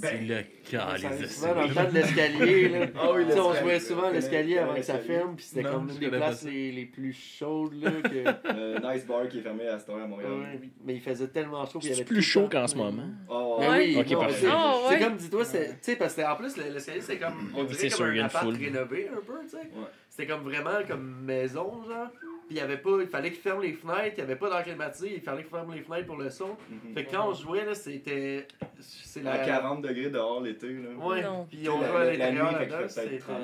[0.02, 1.84] Là, c'est Ben, le de souvent dans le ça.
[1.86, 2.70] temps de l'escalier.
[2.70, 2.86] là.
[2.96, 5.72] Ah oui, on jouait souvent à Je l'escalier avant que ça ferme, puis c'était Non,
[5.72, 7.74] comme je une des places les, les plus chaudes.
[7.82, 8.54] Là, que...
[8.54, 10.32] Le Nice Bar qui est fermé à cette heure à Montréal.
[10.32, 11.80] Ouais, mais il faisait tellement chaud.
[11.82, 13.08] C'est avait plus chaud qu'en ce moment.
[13.30, 13.78] Oh, Ben Ouais.
[13.80, 14.48] oui, Ok, non, parfait.
[14.48, 15.00] c'est- ouais.
[15.00, 17.88] comme, dis-toi, c'est- tu sais, parce que en plus, le- l'escalier, c'est comme, on C'est
[17.88, 18.56] dirait comme un une appart foule.
[18.56, 19.70] rénové un peu, tu sais.
[20.10, 22.08] C'était comme vraiment comme maison, genre.
[22.48, 24.50] Puis il y avait pas, il fallait qu'il ferme les fenêtres, il y avait pas
[24.50, 26.58] d'air climatisé, il fallait qu'il ferme les fenêtres pour le son.
[26.70, 26.94] Mhm.
[26.94, 28.48] Fait que quand on jouait, là, c'était.
[28.80, 29.46] C'est À la.
[29.46, 30.90] 40 degrés dehors l'été, là.
[31.06, 33.38] Ouais, puis on jouait à l'intérieur là-dedans, c'était 30.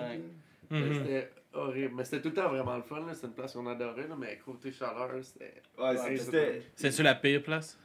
[0.70, 0.94] Mhm.
[0.94, 1.94] c'était horrible.
[1.96, 3.14] Mais c'était tout le temps vraiment le fun, là.
[3.14, 5.54] C'était une place qu'on adorait, là, mais côté chaleur, c'était.
[5.78, 6.62] Ouais, c'était.
[6.76, 7.80] C'est-tu la pire place?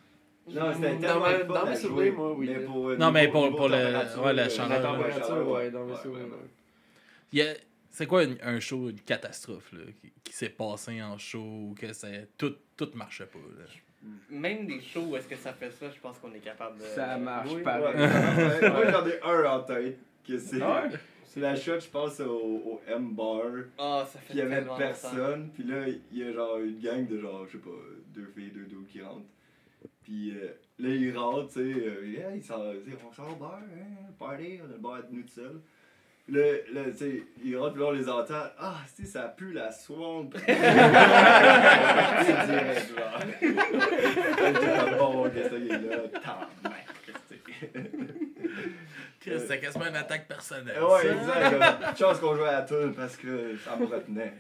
[0.46, 2.50] Non, c'était Dans tellement dans mes à souvenirs, moi, oui.
[2.50, 4.68] Mais pour, euh, Non, mais pour- le- ouais, la euh, chaleur.
[4.68, 6.26] La température, ouais, dans mes ouais, souvenirs.
[6.26, 6.50] ouais.
[7.32, 7.54] Y a-
[7.96, 11.38] C'est quoi une- un show, une catastrophe, là, qui, qui s'est passé en show,
[11.70, 13.64] ou que c'est, tout, tout marchait pas, là?
[14.28, 16.82] Même des shows où est-ce que ça fait ça, je pense qu'on est capable de.
[16.82, 17.62] Ça marche Oui.
[17.62, 17.80] pas.
[17.80, 19.96] Ouais, Moi, j'en ai un en tête.
[20.26, 20.60] Que c'est.
[20.60, 20.88] Ah?
[21.24, 23.42] C'est la shot, je pense, au, au M-Bar.
[23.78, 25.50] Ah, ça fait Puis il y avait personne.
[25.54, 27.70] Puis là, il y a genre une gang de genre, je sais pas,
[28.08, 29.26] deux filles, deux dos qui rentrent.
[30.02, 30.48] Puis euh,
[30.80, 34.58] là, ils rentrent, tu sais, euh, yeah, ils tu sais, on au bar, hein, party,
[34.62, 35.60] on a le bar à nous tout seul.
[36.26, 36.40] Là,
[36.72, 38.44] là tu sais, ils rentrent, puis là, on les entend.
[38.58, 40.30] Ah, si, ça pue la swamp.
[40.46, 40.46] C'est
[42.46, 43.20] direct, genre.
[44.98, 45.98] Bon, qu'est-ce qu'il est là?
[46.12, 46.86] Tabarnak,
[49.22, 50.82] C'était quasiment une attaque personnelle.
[50.82, 51.14] Ouais, ça.
[51.14, 51.50] exact.
[51.50, 54.32] comme, Chance qu'on jouait à la tune parce que ça me retenait.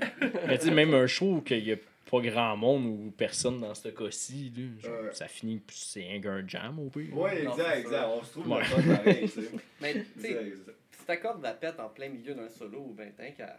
[0.46, 1.76] Mais tu sais, même un show qu'il y a
[2.10, 5.12] pas grand monde ou personne dans ce cas-ci, là, genre, Ouais.
[5.12, 7.14] ça finit, c'est un un jam au pire.
[7.16, 8.06] Ouais, exact, exact.
[8.08, 8.62] On se trouve Ouais.
[8.62, 9.50] le pareil, tu sais.
[9.80, 10.78] Mais tu sais, Exact, exact.
[11.04, 13.58] Si t'accordes la pète en plein milieu d'un solo ou ben qu'à.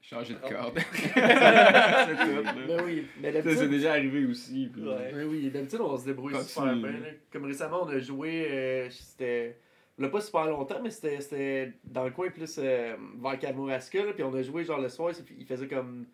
[0.00, 0.48] Changer de Oh.
[0.50, 0.78] corde.
[0.92, 2.66] c'est tout.
[2.68, 4.68] Ben oui, mais Ça, C'est déjà arrivé aussi.
[4.72, 5.12] puis- Ouais.
[5.14, 6.48] ben oui, d'habitude, on se débrouille Continue.
[6.50, 6.90] super bien.
[6.90, 7.08] là.
[7.32, 9.58] Comme récemment, on a joué, euh, c'était.
[9.98, 14.02] Il pas super longtemps, mais c'était- c'était dans le coin plus euh, vers Kamouraska.
[14.14, 16.06] Puis on a joué genre le soir, il faisait comme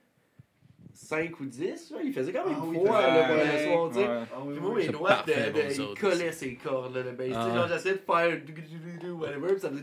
[0.92, 1.90] 5 ou 10.
[1.90, 4.00] là, Il faisait quand même Ah oui, froid là, ouais, le soir, tu sais.
[4.06, 4.06] ouais.
[4.32, 7.26] Ah oui, Puis moi, mes doigts, de, de- autres, collaient ses cordes, là, le bass.
[7.28, 7.54] Tu sais, Ah.
[7.56, 9.82] genre, j'essayais de faire du- du- du- du- whatever, puis ça faisait.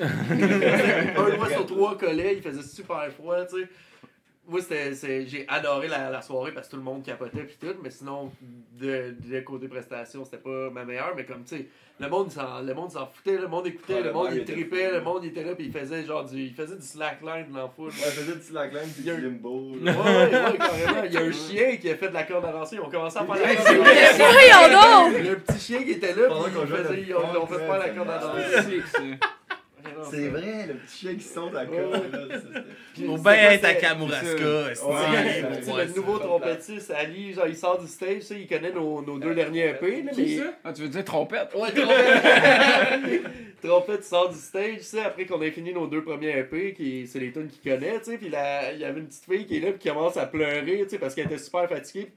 [0.00, 3.68] Un doigt sur trois collait, il faisait super froid, tu sais.
[4.50, 7.58] Moi, c'était, c'est- j'ai adoré la, la soirée parce que tout le monde capotait puis
[7.60, 8.32] tout, mais sinon,
[8.80, 11.66] de, de côté prestation, c'était pas ma meilleure, mais comme, tu sais,
[12.00, 14.38] le monde s'en, le monde s'en foutait, le monde écoutait, Ah, le le monde il
[14.38, 14.94] il tripait, fou.
[14.94, 17.68] le monde il était là puis il faisait genre du, il faisait du slackline dans
[17.68, 17.88] foule.
[17.88, 19.72] Ouais, je faisais du slackline puis Il y a du un- limbo.
[19.82, 21.02] Ouais, ouais, ouais, carrément.
[21.04, 22.76] Il y a un chien qui a fait de la corde à danser.
[22.76, 23.94] Ils ont commencé à faire la corde c'est à vrai.
[23.94, 24.32] danser.
[24.32, 24.80] Voyons
[25.10, 25.14] donc!
[25.18, 27.78] Il y a un petit chien qui était là, Pendant puis ils ont fait faire
[27.78, 28.18] la corde à
[30.10, 34.84] C'est vrai, le petit chien qui saute à Faut c'était bien être à Kamouraska.
[35.64, 39.02] Pour le nouveau trompettiste, Ali, genre, il sort du stage, tu sais, il connaît nos,
[39.02, 40.02] nos deux derniers EP.
[40.02, 40.36] Là, Qui mais...
[40.36, 40.54] ça?
[40.64, 41.54] Ah, tu veux dire trompette?
[41.54, 43.22] Ouais, trompette.
[43.62, 47.06] trompette sort du stage, tu sais, après qu'on ait fini nos deux premiers EP, qui
[47.06, 49.46] c'est les tunes qu'il connaît, tu sais, puis là, il y avait une petite fille
[49.46, 52.12] qui est là, puis qui commence à pleurer, tu sais, parce qu'elle était super fatiguée,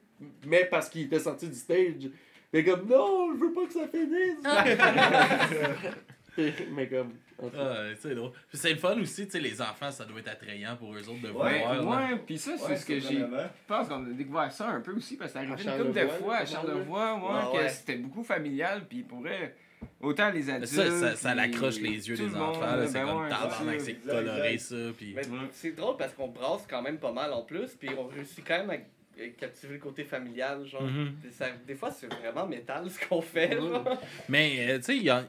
[0.45, 2.09] mais parce qu'il était sorti du stage.
[2.53, 4.43] Mais comme, non, je veux pas que ça finisse.
[6.75, 7.13] mais comme,
[7.57, 8.31] Ah, c'est drôle.
[8.49, 10.99] Puis c'est le fun aussi, tu sais, les enfants, ça doit être attrayant pour eux
[11.09, 12.11] autres de Ouais, voir.
[12.11, 13.19] Ouais, pis ça, c'est Ouais, ce que j'ai.
[13.19, 13.25] Je
[13.67, 16.07] pense qu'on a découvert ça un peu aussi parce que arrivé À une couple de
[16.07, 17.69] fois à Charlevoix, ouais, Ah que ouais.
[17.69, 19.55] c'était beaucoup familial, puis pour vrai,
[19.99, 20.67] autant les adultes.
[20.71, 22.65] Ça, ça, ça puis l'accroche les yeux des le enfants.
[22.85, 23.85] C'est ben comme ouais, tabarnak, ça.
[23.85, 24.75] c'est coloré ça.
[24.97, 25.15] Puis...
[25.51, 28.65] C'est drôle parce qu'on brasse quand même pas mal en plus, puis on réussit quand
[28.65, 30.65] même à captiver le côté familial.
[30.65, 30.81] Genre.
[30.83, 31.13] Mhm.
[31.31, 33.55] Ça- des fois, c'est vraiment métal ce qu'on fait.
[33.57, 33.83] Genre.
[34.29, 35.23] Mais, euh, tu sais, il y a.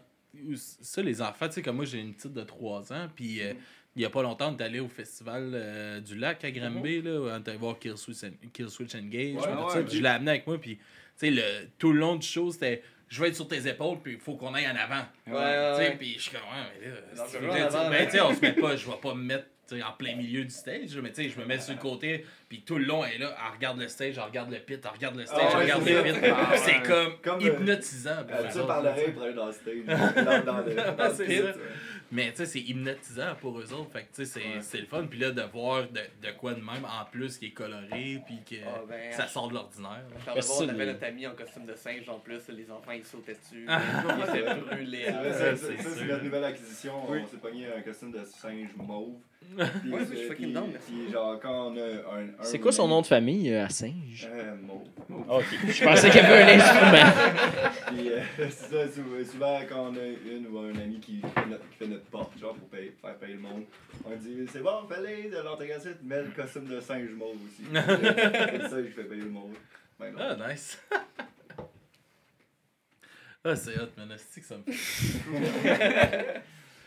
[0.56, 3.52] Ça, les enfants, tu sais, comme moi, j'ai une petite de 3 ans, puis euh,
[3.96, 7.02] il y a pas longtemps, on est allé au festival euh, du lac à Granby,
[7.02, 8.18] là, où on est allé voir Kill Switch,
[8.52, 9.34] Kill Switch Engage.
[9.34, 9.84] ouais, ouais.
[9.90, 10.82] je l'ai amené avec moi, puis, tu
[11.16, 11.42] sais, le,
[11.78, 14.36] tout le long du show, c'était je vais être sur tes épaules, puis il faut
[14.36, 15.04] qu'on aille en avant.
[15.26, 15.96] Ouais.
[15.98, 18.40] Puis je suis comme, ouais, mais là, là, tu sais, ben, tu sais, on se
[18.40, 19.48] met pas, je vais pas me mettre
[19.80, 22.60] en plein milieu du stage, mais tu sais, je me mets sur le côté, puis
[22.66, 24.90] tout le long, elle est là, elle regarde le stage, elle regarde le pit, elle
[24.90, 26.30] regarde le stage, Ah elle ouais, regarde le pit.
[26.36, 26.82] Ah c'est ouais.
[26.86, 28.24] comme, Comme, euh, hypnotisant.
[28.28, 29.84] pour Elle tire par l'oreille pour aller dans le stage.
[29.86, 31.42] Dans, dans le, dans le C'est pit.
[31.42, 31.52] ça.
[32.14, 33.90] Mais tu sais, c'est hypnotisant pour eux autres.
[33.90, 34.60] Fait que tu sais, c'est Ouais.
[34.60, 35.06] c'est le fun.
[35.08, 38.38] Puis là, de voir de, de quoi de même en plus qui est coloré, puis
[38.46, 40.02] que Ah, ben, ça sort de l'ordinaire.
[40.42, 43.32] ça, on avait notre ami en costume de singe en plus, les enfants ils sautaient
[43.32, 45.06] dessus, ils étaient brûlés.
[45.32, 46.92] C'est ça, notre nouvelle acquisition.
[47.08, 47.20] Oui.
[47.24, 49.14] On s'est pogné un costume de singe mauve.
[49.58, 49.66] Ouais,
[50.08, 50.70] je suis fucking down.
[50.86, 52.28] Puis genre, quand on a un.
[52.42, 54.28] C'est quoi son nom de famille euh, à Singe?
[54.30, 54.82] Euh, mauve.
[55.28, 55.44] Ok.
[55.68, 57.12] Je pensais qu'il y avait un instrument.
[57.88, 61.46] Puis euh, c'est ça, sou- souvent quand on a une ou un ami qui fait
[61.48, 63.64] notre, qui fait notre porte, genre pour payer- faire payer le monde,
[64.04, 67.62] on dit c'est bon, fallait de l'antagasite, mets le costume de singe mauve aussi.
[67.72, 69.52] C'est ça, je fais payer le monde.
[70.00, 70.18] Ben non.
[70.20, 70.78] Ah, nice.
[73.44, 74.14] ah, c'est hot, man.
[74.30, 76.42] C'est que ça me fait.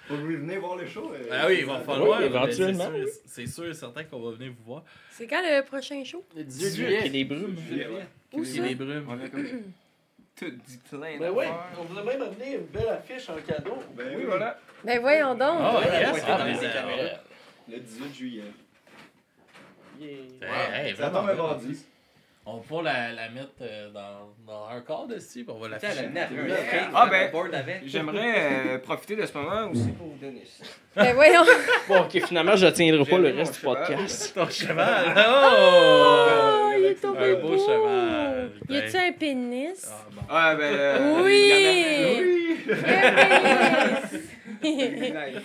[0.09, 1.11] Vous venez voir le show.
[1.13, 2.19] euh, Ah oui, il va falloir.
[2.19, 2.91] Oui, éventuellement,
[3.25, 4.83] c'est sûr- et certain qu'on va venir vous voir.
[5.11, 6.23] C'est quand le prochain show?
[6.35, 7.09] Le 18 Il y a juillet.
[7.09, 7.55] des brumes.
[8.33, 8.63] Où Il y ça?
[8.63, 9.05] a des brumes.
[9.09, 9.45] On a comme
[10.35, 11.65] tout dit plein Ben d'affaires.
[11.79, 13.77] on vous a même amené une belle affiche en cadeau.
[13.95, 14.59] Ben Oui, voilà.
[14.83, 15.57] Ben voyons donc.
[15.59, 17.21] Ah, Ouais, yes, ah.
[17.67, 18.43] Le 18 juillet.
[19.99, 21.35] Hey, hey, Ça tombe un bien.
[21.43, 21.85] mardi.
[22.47, 25.59] On va pouvoir la, la mettre euh, dans, dans un quart de ci, puis on
[25.59, 25.91] va la faire.
[26.93, 27.31] Ah, ben.
[27.85, 30.63] J'aimerais euh, profiter de ce moment aussi pour vous donner ça.
[30.95, 31.41] Ben voyons.
[31.87, 34.33] Bon, ok, finalement, je tiendrai pas le reste du podcast.
[34.35, 35.05] Ton cheval?
[35.27, 37.57] Oh, il est tombé un beau beau.
[37.57, 38.51] cheval.
[38.69, 39.87] Y a-tu un pénis?
[39.91, 40.21] Ah, bon.
[40.29, 40.63] Ah, ben.
[40.73, 41.51] euh, Oui!
[42.69, 42.75] Un
[44.11, 44.21] pénis!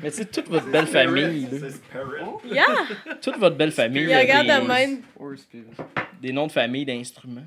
[0.00, 2.24] Mais tu sais, toute votre belle famille, là, C'est Spirit.
[2.50, 2.66] Yeah!
[3.20, 5.02] toute votre belle famille, Il regarde de des, même.
[6.20, 7.46] Des noms de famille d'instruments.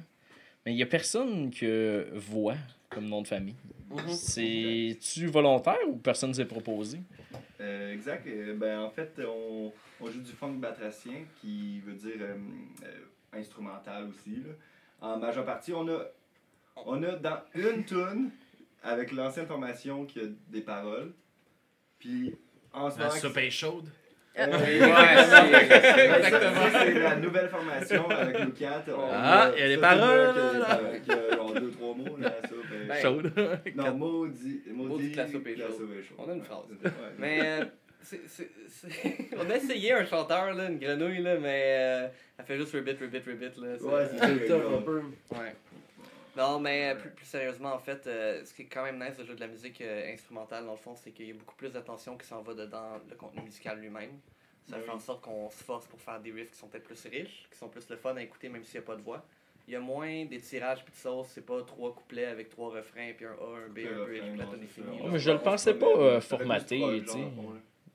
[0.65, 2.55] Mais il y a personne que voix
[2.89, 3.55] comme nom de famille.
[3.89, 4.09] Mhm.
[4.09, 6.99] C'est-tu volontaire ou personne ne s'est proposé?
[7.61, 8.25] Euh, exact.
[8.27, 9.71] Euh, ben, en fait, on,
[10.01, 12.35] on joue du funk batracien, qui veut dire euh,
[12.83, 14.37] euh, instrumental aussi.
[14.37, 14.53] Là.
[15.01, 16.05] En majeure partie, on a,
[16.85, 18.31] on a dans une tune
[18.85, 21.11] avec l'ancienne formation qui a des paroles.
[21.99, 22.35] Puis
[22.73, 23.17] en ce La moment.
[23.19, 23.89] soupe est chaude.
[24.37, 26.61] Ouais, c'est- exactement.
[26.73, 28.89] C'est la nouvelle formation avec nous quatre.
[28.93, 32.49] On Ah, il y a des ça, paroles, qui genre deux, trois mots, là, ça.
[32.69, 33.31] ben, Ben, Chaude.
[33.75, 34.61] non, maudit.
[34.73, 36.17] Maudit que la soupe est la soupe est chaude.
[36.19, 36.65] On a une phrase.
[36.83, 36.91] Ouais.
[37.17, 37.65] Mais euh,
[38.01, 42.07] c'est- c'est- c'est- on a essayé un chanteur, là, une grenouille, là, mais euh,
[42.37, 43.55] elle fait juste repeat, repeat, repeat.
[43.57, 45.01] Là, c'est- Ouais, c'est un peu.
[45.31, 45.55] Ouais.
[46.37, 49.17] Non, mais euh, plus, plus sérieusement, en fait, euh, ce qui est quand même nice
[49.17, 51.55] de jouer de la musique euh, instrumentale, dans le fond, c'est qu'il y a beaucoup
[51.55, 54.11] plus d'attention qui s'en va dedans le contenu musical lui-même.
[54.69, 54.83] Ça Oui.
[54.83, 57.47] fait en sorte qu'on se force pour faire des riffs qui sont peut-être plus riches,
[57.51, 59.23] qui sont plus le fun à écouter même s'il n'y a pas de voix.
[59.67, 62.69] Il y a moins des tirages puis de sauce, c'est pas trois couplets avec trois
[62.71, 64.99] refrains puis un A, un B, un bridge, puis la tonne est finie.
[65.07, 67.27] Mais je le pensais pas, euh, formaté, tu sais.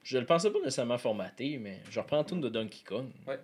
[0.03, 3.07] Je le pensais pas nécessairement formaté, mais je reprends tout de Donkey Kong.
[3.27, 3.39] Ouais.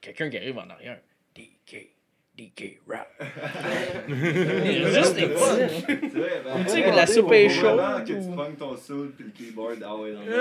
[0.00, 1.00] Quelqu'un qui arrive en arrière.
[1.34, 1.88] DK,
[2.36, 3.08] DK rap.
[4.08, 8.76] Juste des ben, Tu sais que la soupe est chaude que tu ou- pognes ton
[8.76, 10.32] soude puis le keyboard, ah ouais, dans le.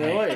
[0.18, 0.28] Ouais.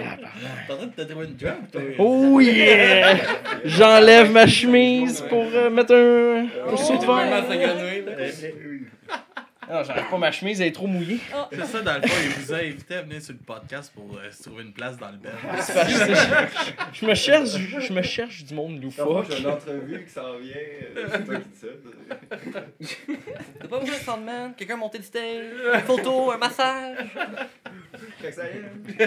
[0.66, 1.80] T'es en train de te trouver une job, toi?
[1.98, 3.16] Oh yeah!
[3.64, 6.98] J'enlève ma chemise pour euh, mettre un, un saut
[9.70, 11.18] Non, j'enlève pas ma chemise, elle est trop mouillée.
[11.52, 14.16] C'est ça, dans le fond, il vous a invité à venir sur le podcast pour
[14.18, 15.32] euh, se trouver une place dans le bed.
[16.94, 19.26] Je, je me cherche, je me cherche du monde loufoque.
[19.30, 20.54] J'ai une entrevue qui s'en vient.
[20.54, 21.66] euh, C'est toi qui dis ça.
[23.60, 25.44] T'as pas besoin de quelqu'un monter le stage,
[25.74, 26.98] une photo, un massage?
[28.20, 29.04] Fait que ça y est.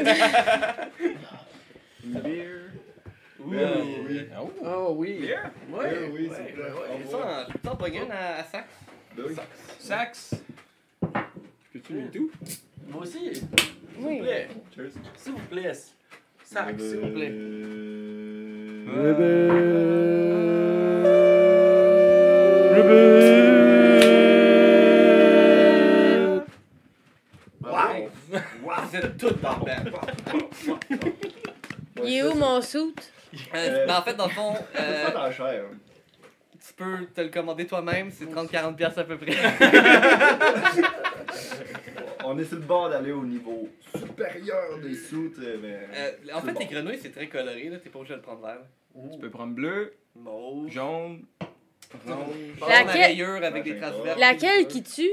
[2.04, 2.48] Une beer.
[3.40, 3.58] Oui,
[4.10, 4.28] oui.
[4.40, 4.52] Oh.
[4.66, 5.20] Ah oui.
[5.22, 5.38] Beer?
[5.70, 7.12] Oui, oui, s'il vous plaît.
[7.12, 8.66] Ça, t'en une à, à sac.
[9.18, 9.36] Ben oui.
[9.80, 10.36] Sax.
[11.74, 12.32] Peux-tu tout?
[12.88, 13.34] Moi aussi.
[13.34, 13.48] S'il
[14.00, 14.18] Oui.
[14.20, 14.48] vous plaît.
[14.76, 14.92] Cheers.
[15.18, 15.74] S'il vous plaît.
[16.44, 17.34] Sac, s'il vous plaît.
[27.62, 28.10] Wow!
[28.32, 29.74] Vous êtes toutes dans le.
[32.04, 32.94] Il est où mon suit?
[33.54, 35.32] Euh, mais en fait, dans le fond, euh, dans
[36.78, 39.34] peux te le commander toi-même, c'est 30-40$ piastres à peu près.
[42.24, 45.80] On est sur le bord d'aller au niveau supérieur des soutes, mais.
[45.96, 46.60] Euh, en fait, bon.
[46.60, 47.78] les grenouilles, c'est très coloré, là.
[47.78, 48.60] T'es pas obligé de le prendre vert.
[49.14, 51.24] Tu peux prendre bleu, Mauve, jaune,
[52.06, 52.18] jaune,
[52.68, 54.20] Laquelle- rayures avec des traces vertes.
[54.20, 55.10] Laquelle qui tue?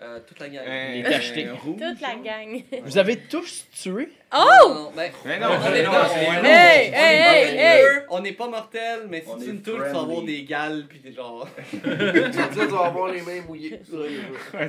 [0.00, 0.64] Euh, toute la gang.
[0.66, 1.48] un, tachetés.
[1.64, 2.62] Toute la gang.
[2.84, 4.08] Vous avez tous tué?
[4.34, 4.38] Oh!
[4.68, 7.56] Non, non, ben, Mais non, on mais est non, pas- on Hey, est hey, hey,
[7.58, 7.82] hey!
[7.82, 10.06] mortels, On n'est pas mortel, mais si On tu est une tour, tu vas avoir
[10.06, 10.26] friendly.
[10.26, 11.48] des gales, pis genre.
[11.72, 13.80] Tu vas dire, tu vas avoir les mains mouillées.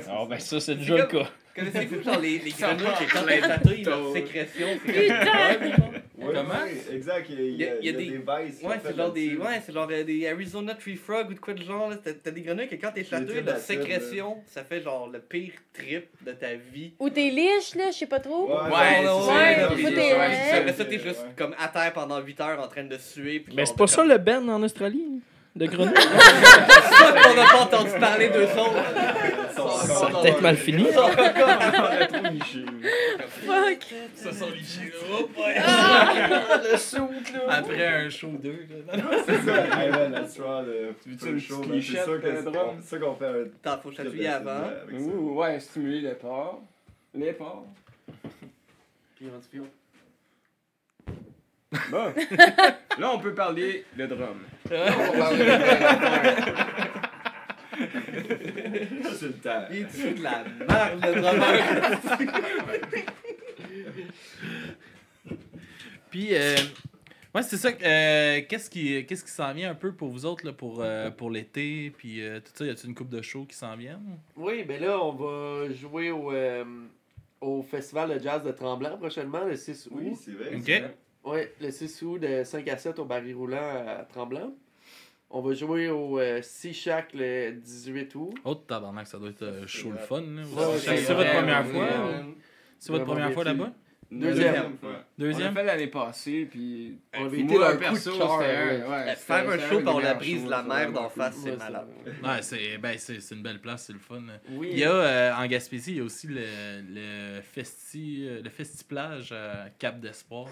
[0.08, 1.28] Ah ben ça, c'est déjà le cas.
[1.56, 5.98] Connaissez-vous genre les, les grenouilles qui quand elles de chatouillent leur sécrétion, c'est Putain!
[6.18, 6.48] Ouais, Comment?
[6.54, 7.26] ouais, exact.
[7.30, 8.60] Il y a, il y a, il y a des vices.
[8.62, 11.54] Ouais, c'est genre des, ouais, c'est genre euh, des Arizona Tree Frog ou de quoi
[11.54, 11.90] de genre.
[11.90, 11.96] là.
[12.02, 15.52] T'as t'as des grenouilles que quand t'es leur d'acide, sécrétion, ça fait genre le pire
[15.72, 16.92] trip de ta vie.
[16.98, 18.48] Ou t'es liche, là, je sais pas trop.
[18.48, 19.02] Ouais, Ouais,
[19.56, 20.30] ouais, puis c'est ouais, Ouais.
[20.44, 20.56] c'est ça.
[20.58, 21.32] Après ça, t'es juste Ouais.
[21.36, 23.40] comme à terre pendant 8 heures en train de suer.
[23.40, 25.20] puis Mais c'est pas comme- ça le Ben en Australie?
[25.56, 25.94] De grenouille?
[25.96, 28.76] ça qu'on n'a pas entendu parler d'eux autres.
[29.50, 30.84] Ils Ça encore a peut-être mal fini.
[30.84, 31.08] Trop
[32.30, 32.64] niché.
[33.44, 33.86] Fuck!
[34.14, 34.92] Ça sont lichés.
[36.70, 37.54] Le saut, là.
[37.56, 38.96] Après un show 2, là.
[38.96, 39.10] Non, non.
[39.26, 39.94] C'est ça, right.
[40.68, 44.28] euh, Tu veux-tu une show, C'est sûr c'est c'est qu'on fait un Attends, faut chatouiller
[44.28, 44.60] avant.
[44.92, 46.60] ouais, stimuler les porcs.
[47.14, 47.64] Les porcs.
[49.18, 49.70] Puis on dit, puis on-
[51.90, 52.14] Bon.
[52.98, 54.38] Là, on peut parler de drum.
[54.68, 54.76] C'est
[59.26, 59.64] le temps.
[59.70, 61.60] Il est de la merde, le drummer.
[66.10, 66.56] Puis, euh,
[67.34, 67.68] ouais, c'est ça.
[67.68, 71.10] euh, qu'est-ce qui, qu'est-ce qui s'en vient un peu pour vous autres là, pour, euh,
[71.10, 71.92] pour l'été?
[71.96, 74.18] Puis euh, tout ça, y a-t-il une coupe de shows qui s'en viennent?
[74.36, 76.64] Oui, ben là, on va jouer au, euh,
[77.40, 79.98] au Festival de jazz de Tremblant prochainement, le 6 août.
[80.00, 80.54] Oui, c'est vrai.
[80.54, 80.62] Ok.
[80.64, 80.96] c'est vrai.
[81.24, 84.52] Oui, le 6 août de 5 à 7 au Barry Roulant à Tremblant.
[85.30, 88.34] On va jouer au euh, Sea Shack le 18 août.
[88.44, 90.22] Oh, tabarnak, ça doit être euh, chaud le fun.
[90.22, 91.88] Ouais, c'est votre première fois?
[92.78, 93.72] C'est votre première fois là-bas?
[94.10, 94.78] Deuxième.
[94.78, 95.04] fois.
[95.18, 95.48] Deuxième?
[95.52, 96.98] On l'a fait l'année passée, puis.
[97.14, 99.10] On avait moi, été dans le perso, coup de cœur, c'était un- ouais.
[99.10, 101.88] Euh, Faire un show par la brise de la mer d'en face, c'est malade.
[102.24, 104.22] Ouais, c'est ben, c'est c'est une belle place, c'est le fun.
[104.50, 104.68] Oui.
[104.72, 106.40] Il y a euh, en Gaspésie, il y a aussi le,
[106.88, 110.48] le, festi, euh, le Festiplage à Cap d'Espoir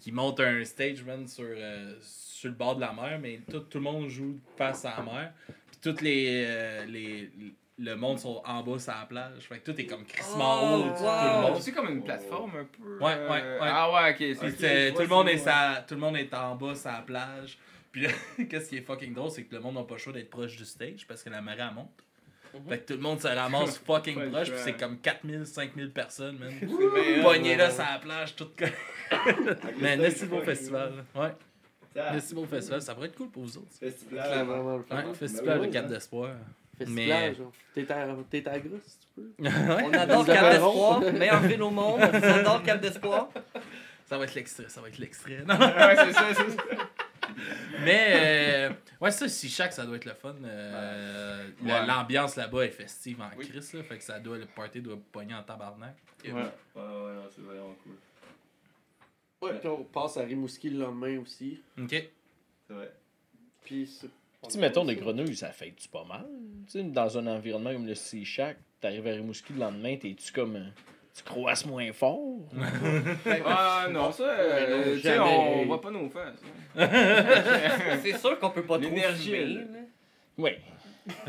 [0.00, 3.60] qui monte un stage man, sur, euh, sur le bord de la mer, mais tout,
[3.60, 5.32] tout le monde joue face à la mer.
[5.46, 7.30] Puis toutes les, euh, les,
[7.78, 9.42] le monde sont en bas sur la plage.
[9.48, 11.20] Fait que tout est comme crissement Oh, haut au-dessus de wow.
[11.20, 11.60] tout le monde.
[11.62, 13.04] C'est comme une plateforme un peu.
[13.04, 13.68] Ouais, euh, ouais, ouais.
[13.70, 14.50] Ah ouais, ok.
[14.58, 17.58] C'est- tout, le monde est sa- tout le monde est en bas sur la plage.
[17.92, 18.08] Puis là,
[18.50, 20.56] qu'est-ce qui est fucking drôle, c'est que le monde n'a pas le choix d'être proche
[20.56, 21.90] du stage parce que la marée elle monte.
[22.54, 22.68] Mhm.
[22.68, 26.38] Fait que tout le monde se ramasse fucking proche, puis c'est comme 4000, 5000 personnes,
[26.38, 26.52] man.
[26.62, 28.68] Euh, Pogné là sur la plage, tout comme.
[29.80, 31.04] Mais esti beau festival.
[31.14, 31.32] Ouais,
[32.34, 33.72] beau festival, ça pourrait être cool pour vous autres.
[33.78, 34.48] Festival.
[34.48, 35.88] Ouais, festival oui, de Cap hein.
[35.88, 36.30] d'Espoir.
[36.78, 36.94] Festival,
[37.30, 37.52] Mais- genre.
[37.74, 39.32] T'es à, t'es à grosse, si tu peux.
[39.44, 39.82] ouais.
[39.84, 42.00] On adore Cap d'Espoir, meilleure ville au monde.
[42.00, 43.28] On adore Cap d'Espoir.
[44.06, 45.42] Ça va être l'extrait, ça va être l'extrait.
[45.46, 45.54] Non.
[45.58, 46.62] Ouais, c'est ça, c'est ça.
[47.84, 48.70] Mais, euh,
[49.00, 50.34] ouais, ça, si chaque, ça doit être le fun.
[50.44, 51.68] Euh, Ouais.
[51.68, 53.48] la- L'ambiance là-bas est festive en Oui.
[53.48, 53.82] crise, là.
[53.82, 55.96] Fait que ça doit, le party doit pogner en tabarnak.
[56.24, 56.32] Ouais.
[56.32, 56.42] Ouais,
[56.76, 57.92] ouais, c'est vraiment cool.
[59.42, 61.60] Ouais, puis on passe à Rimouski le lendemain aussi.
[61.78, 61.90] Ok.
[61.90, 62.92] C'est vrai.
[63.64, 64.08] Puis c'est-
[64.46, 66.26] Tu sais, mettons, des grenouilles, ça fait-tu pas mal?
[66.66, 70.32] Tu sais, dans un environnement comme le Sea Shack, t'arrives à Rimouski le lendemain, t'es-tu
[70.32, 70.56] comme.
[70.56, 70.64] euh,
[71.16, 72.18] Tu croisses moins fort?
[73.46, 75.36] Ah non, ça, euh, non, tu jamais.
[75.36, 76.40] on voit pas nos faces.
[76.76, 77.98] hein.
[78.02, 79.66] C'est sûr qu'on peut pas trop L'énergie, fumer.
[80.38, 80.50] Oui.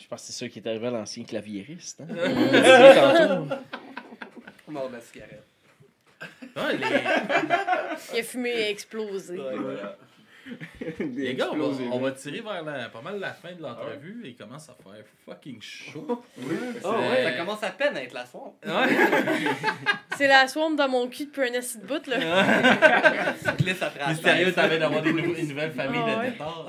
[0.00, 2.00] Je pense que c'est ça qui est arrivé à l'ancien claviériste.
[2.00, 2.06] Hein?
[2.10, 3.62] On l'a dit tantôt.
[4.68, 5.44] Mort de la cigarette.
[6.56, 6.86] Les,
[8.14, 9.36] Il a fumé et explosé.
[9.36, 9.96] Voilà.
[10.98, 14.20] les gars, on va, on va tirer vers la- pas mal la fin de l'entrevue.
[14.24, 16.22] Il commence à faire fucking chaud.
[16.38, 17.24] Oui, Ah C'est- ouais.
[17.24, 18.24] Ça commence à peine à être la.
[18.64, 18.88] Ouais.
[20.16, 22.16] C'est la swamp dans mon cul depuis un assis de bout, là.
[22.18, 24.54] Tu glisses après la Mystérieux, chaise.
[24.54, 26.30] t'avais d'avoir des une nouvelle famille Ah de ouais.
[26.32, 26.66] tétards.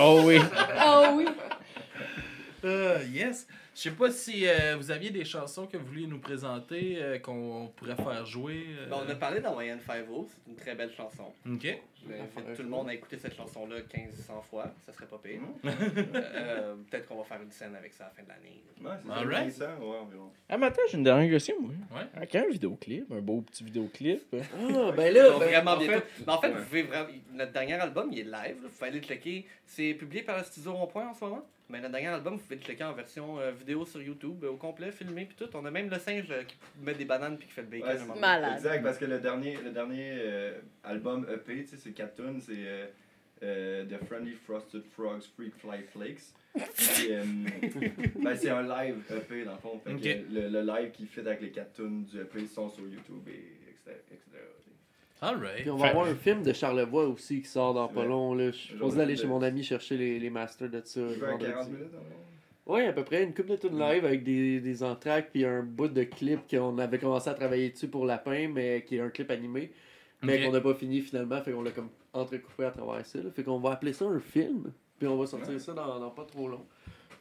[0.00, 0.38] Oh oui.
[0.84, 1.26] Oh oui.
[2.64, 3.46] Euh, yes.
[3.74, 7.18] Je sais pas si euh, vous aviez des chansons que vous vouliez nous présenter, euh,
[7.18, 8.66] qu'on pourrait faire jouer.
[8.78, 8.86] euh.
[8.88, 11.32] Ben, on a parlé dans Wayne 5 c'est une très belle chanson.
[11.50, 11.76] Ok.
[12.54, 15.40] Tout le monde à écouter cette chanson-là 1500 fois, ça serait pas pire.
[15.40, 15.68] Mm.
[16.14, 18.62] Euh, Peut-être qu'on va faire une scène avec ça à la fin de l'année.
[18.80, 19.44] Ouais, c'est Alright.
[19.46, 20.30] 1500, ouais, environ.
[20.48, 21.70] Ah, mais attends, j'ai une dernière question, moi.
[21.96, 22.26] Ouais.
[22.30, 24.22] Quand un vidéoclip, un beau petit vidéoclip.
[24.34, 25.92] Ah, ben là, ben, vraiment en bientôt.
[25.94, 26.54] fait, Mais en fait, ouais.
[26.58, 27.08] vous pouvez vraiment.
[27.32, 28.32] Notre dernier album, il est live.
[28.34, 28.52] là.
[28.62, 29.46] Vous pouvez aller le checker.
[29.66, 31.44] C'est publié par le Studio Rond-Point en ce moment?
[31.74, 34.50] Mais notre dernier album, vous pouvez le checker en version euh, vidéo sur YouTube, euh,
[34.50, 35.50] au complet, filmé puis tout.
[35.56, 37.88] On a même le singe euh, qui met des bananes puis qui fait le bacon.
[37.88, 38.20] Ouais, c'est-.
[38.20, 38.58] Malade.
[38.58, 42.40] Exact, parce que le dernier, le dernier euh, album EP, tu sais, c'est 4 tunes,
[42.40, 42.86] c'est euh,
[43.42, 46.32] euh, The Friendly Frosted Frogs Freak Fly Flakes.
[46.54, 47.24] Puis, euh,
[48.22, 49.80] ben, c'est un live EP dans le fond.
[49.80, 52.84] Fait que le, le live qui fit avec les 4 tunes du EP sont sur
[52.84, 53.98] YouTube et etc.
[54.12, 54.33] etc.
[55.62, 58.34] Puis on va Fait- avoir un film de Charlevoix aussi qui sort dans pas long.
[58.34, 58.46] Là.
[58.50, 61.00] Je suis de- chez mon ami chercher les, les masters de ça.
[61.12, 61.52] Tu veux un vendredi.
[61.52, 62.20] 40 minutes environ?
[62.66, 65.62] Ouais, à peu près une couple de tunes live avec des, des entractes puis un
[65.62, 69.10] bout de clip qu'on avait commencé à travailler dessus pour Lapin, mais qui est un
[69.10, 69.70] clip animé,
[70.22, 73.18] mais qu'on n'a pas fini finalement, fait qu'on l'a comme entrecoupé à travers ça.
[73.18, 73.30] là.
[73.34, 76.24] Fait qu'on va appeler ça un film, puis on va sortir ça dans, dans pas
[76.24, 76.64] trop long.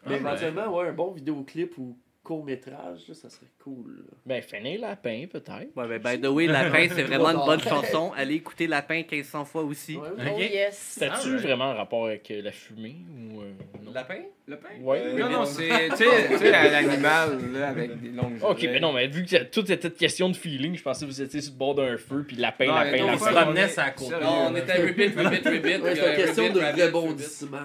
[0.08, 3.98] Mais éventuellement, ouais, un bon vidéoclip ou court-métrage, là, ça serait cool.
[3.98, 4.14] là.
[4.26, 5.76] Ben, finir lapin, peut-être.
[5.76, 8.12] Ouais, ben, by the way, Lapin, c'est vraiment une bonne chanson.
[8.16, 9.98] Allez écouter Lapin 1500 fois aussi.
[9.98, 10.40] Ouais, Oh Ok.
[10.40, 10.78] yes.
[10.78, 11.42] C'était-tu Alright.
[11.42, 12.96] vraiment en rapport avec euh, la fumée
[13.32, 13.52] ou euh,
[13.84, 13.92] non?
[13.92, 14.20] Lapin?
[14.46, 14.70] Le pain?
[14.82, 15.02] Ouais.
[15.04, 18.92] Euh, Non, non, c'est, tu sais, tu l'animal, là, avec des longues Ok, mais non,
[18.92, 21.58] mais vu que tout était question de feeling, je pensais que vous étiez sur le
[21.58, 23.42] bord d'un feu, puis lapin, Non, lapin, a On se lapin.
[23.44, 24.22] promenait est- côte.
[24.22, 25.82] Non, on était repeat, repeat, repeat.
[25.82, 27.60] Ouais, c'est euh, une question de rebondissement.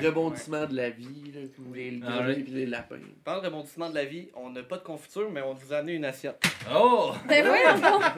[0.00, 2.96] les rebondissements de la vie, là, comme les Ah, les lapins.
[3.24, 5.94] Parle de de la vie, on n'a pas de confiture, mais on vous a amené
[5.94, 6.42] une assiette.
[6.74, 7.12] Oh!
[7.28, 8.02] Ben donc.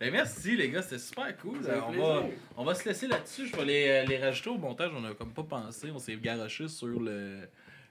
[0.00, 1.58] Ben merci les gars, c'était super cool.
[1.68, 2.22] Euh, on, va,
[2.56, 3.48] on va se laisser là-dessus.
[3.48, 4.90] Je vais les, euh, les rajouter au montage.
[4.96, 5.90] On a comme pas pensé.
[5.94, 7.40] On s'est garoché sur le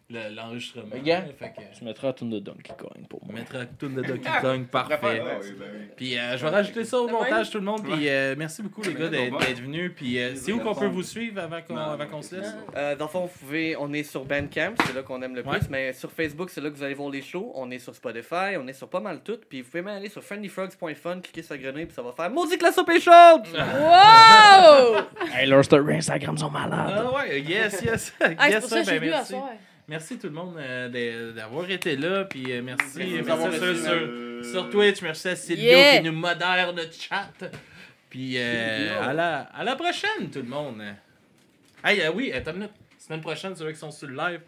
[0.10, 0.86] le- l'enregistrement.
[0.94, 1.26] Regarde.
[1.38, 3.36] Fait que, Tu mettras la tune de Donkey Kong pour moi.
[3.36, 4.96] mettra tout de Donkey Kong parfait.
[5.06, 5.68] Ouais, Ah ben.
[5.96, 7.84] Puis euh, je vais rajouter ça au montage tout le monde.
[7.84, 9.92] Puis euh, merci beaucoup les gars d'être venus.
[9.96, 12.56] Puis euh, c'est où qu'on peut vous suivre avant qu'on qu'on se laisse?
[12.76, 15.44] Euh, dans le fond, vous pouvez, on est sur Bandcamp, c'est là qu'on aime le
[15.44, 15.60] plus, Ouais.
[15.70, 17.52] mais sur Facebook, c'est là que vous allez voir les shows.
[17.56, 19.38] On est sur Spotify, on est sur pas mal tout.
[19.50, 22.30] Puis vous pouvez même aller sur friendlyfrogs.fun, cliquer sur la grenouille, puis ça va faire
[22.30, 23.46] Maudit que la soupe est chaude!
[23.54, 25.02] Wow!
[25.34, 26.94] Hey, leurs stories Instagram sont malades.
[26.98, 28.14] Ah ouais, yes, yes.
[28.20, 29.34] Ah, c'est yes, pour ça ben, merci.
[29.90, 32.24] Merci tout le monde euh, d'avoir été là.
[32.26, 35.02] Puis euh, merci, merci avoir sur, reçus, sur- Euh, sur Twitch.
[35.02, 35.98] Merci à Silvio Yeah.
[35.98, 37.28] qui nous modère notre chat.
[38.10, 40.82] Puis euh, à, la, à la prochaine, tout le monde.
[41.84, 42.72] Hey, euh, oui, attends une minute.
[43.00, 44.42] Semaine prochaine, ceux qui sont sur le live,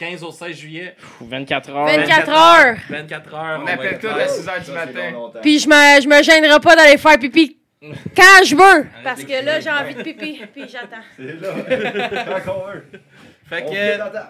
[0.00, 1.86] 15 au 16 juillet, 24 heures.
[1.86, 2.76] 24 heures.
[2.90, 3.60] 24 heures.
[3.60, 5.30] On va appelle tout à 6h du ça, c'est matin.
[5.42, 8.86] Puis je me, je me gênerai pas d'aller faire pipi quand je veux.
[9.04, 10.40] Parce que là, j'ai envie de pipi.
[10.52, 11.04] Puis j'attends.
[11.16, 12.36] C'est là.
[12.38, 12.80] Encore un.
[13.48, 14.20] Fait On que, fait table.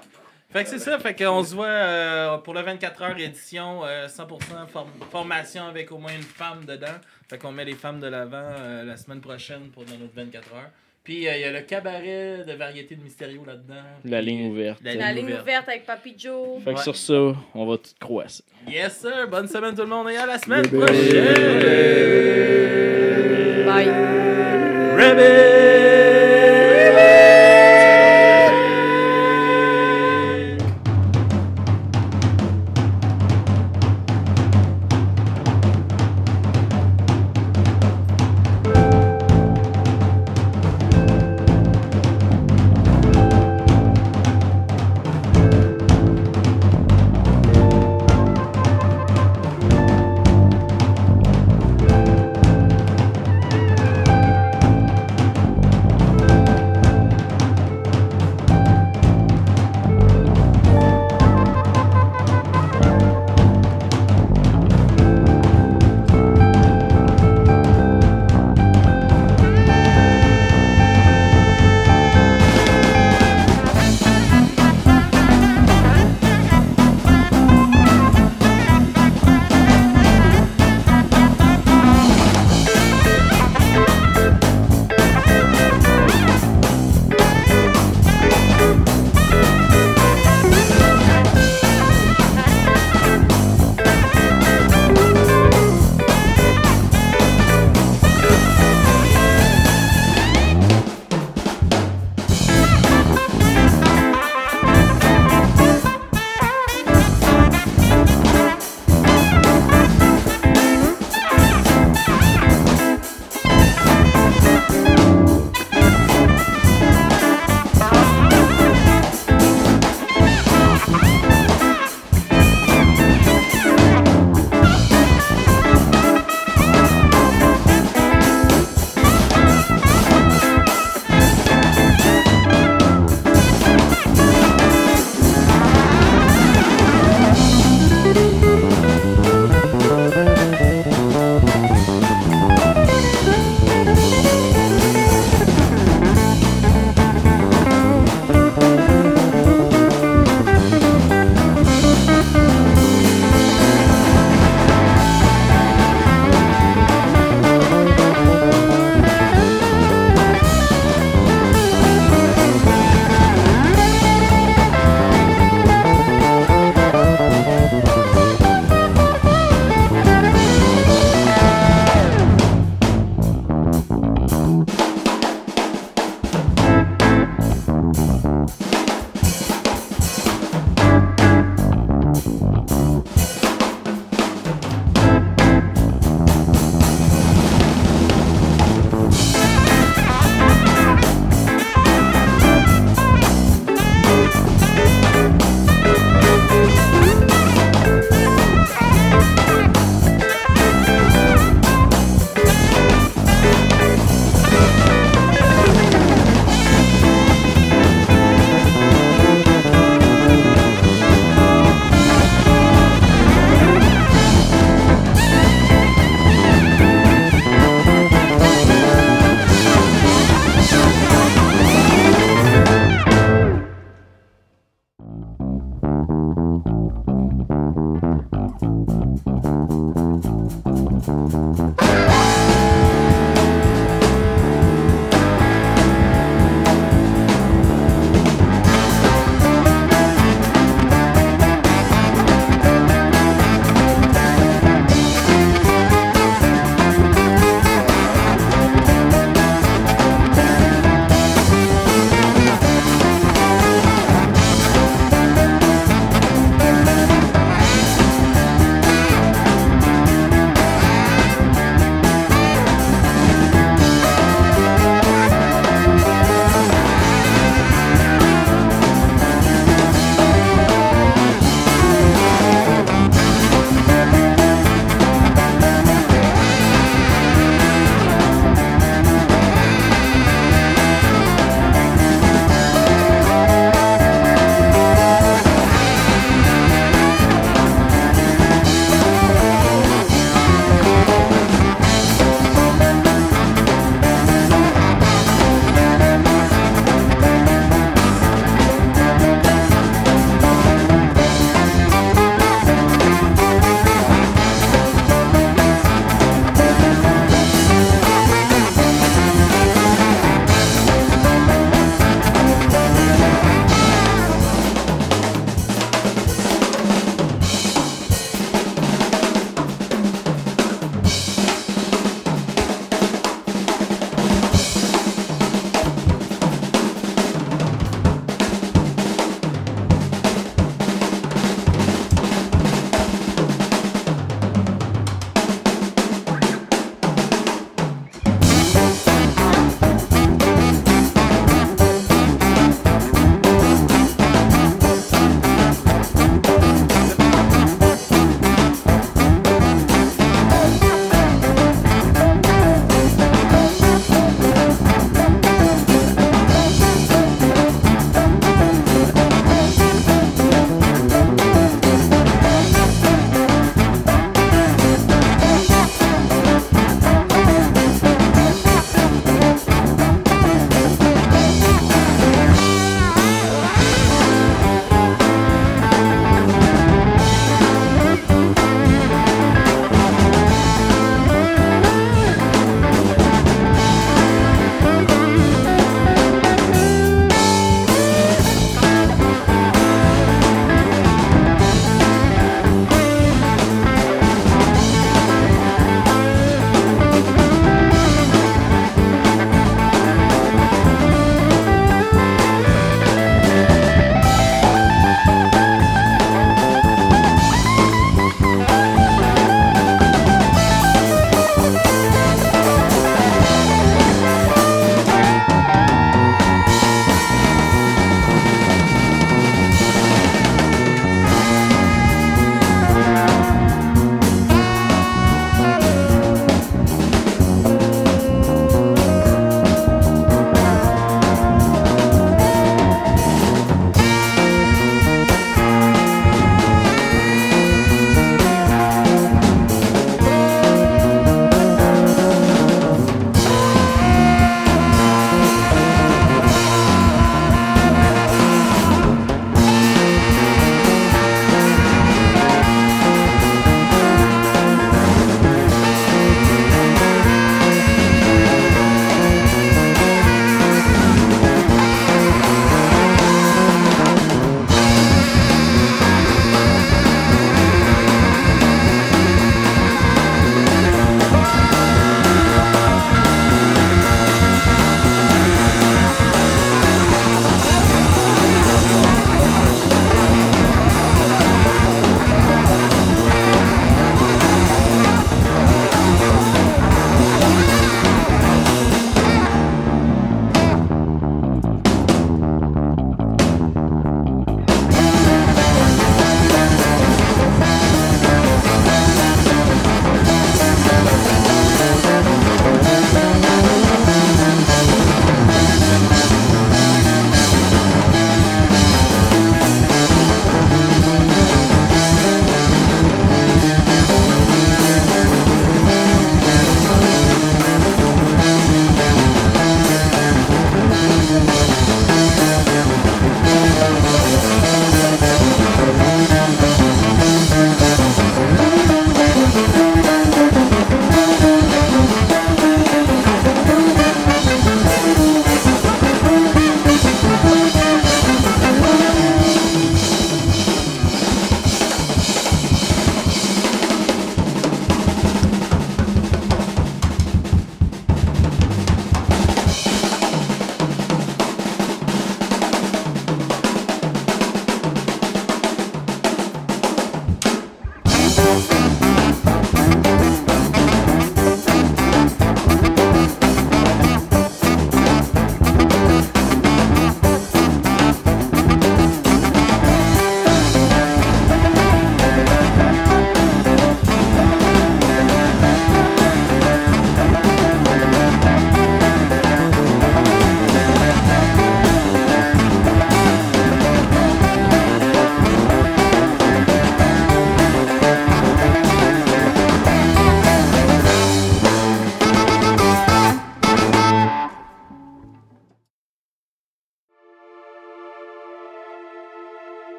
[0.55, 4.07] Fait que c'est ça, fait qu'on se voit euh, pour le 24 heures édition, euh,
[4.07, 6.87] 100% form- formation avec au moins une femme dedans.
[7.29, 10.55] Fait qu'on met les femmes de l'avant euh, la semaine prochaine pour dans notre 24
[10.55, 10.71] heures.
[11.03, 13.83] Puis euh, il y a le cabaret de variété de Mysterio là-dedans.
[14.05, 14.79] La ligne ouverte.
[14.85, 15.43] La La ligne ouverte.
[15.43, 16.63] ouverte avec Papi Joe.
[16.63, 16.83] Fait que Ouais.
[16.85, 17.15] sur ça,
[17.55, 18.45] on va tout croiser.
[18.69, 21.35] Yes sir, bonne semaine tout le monde et à la semaine prochaine.
[23.67, 23.91] Bye.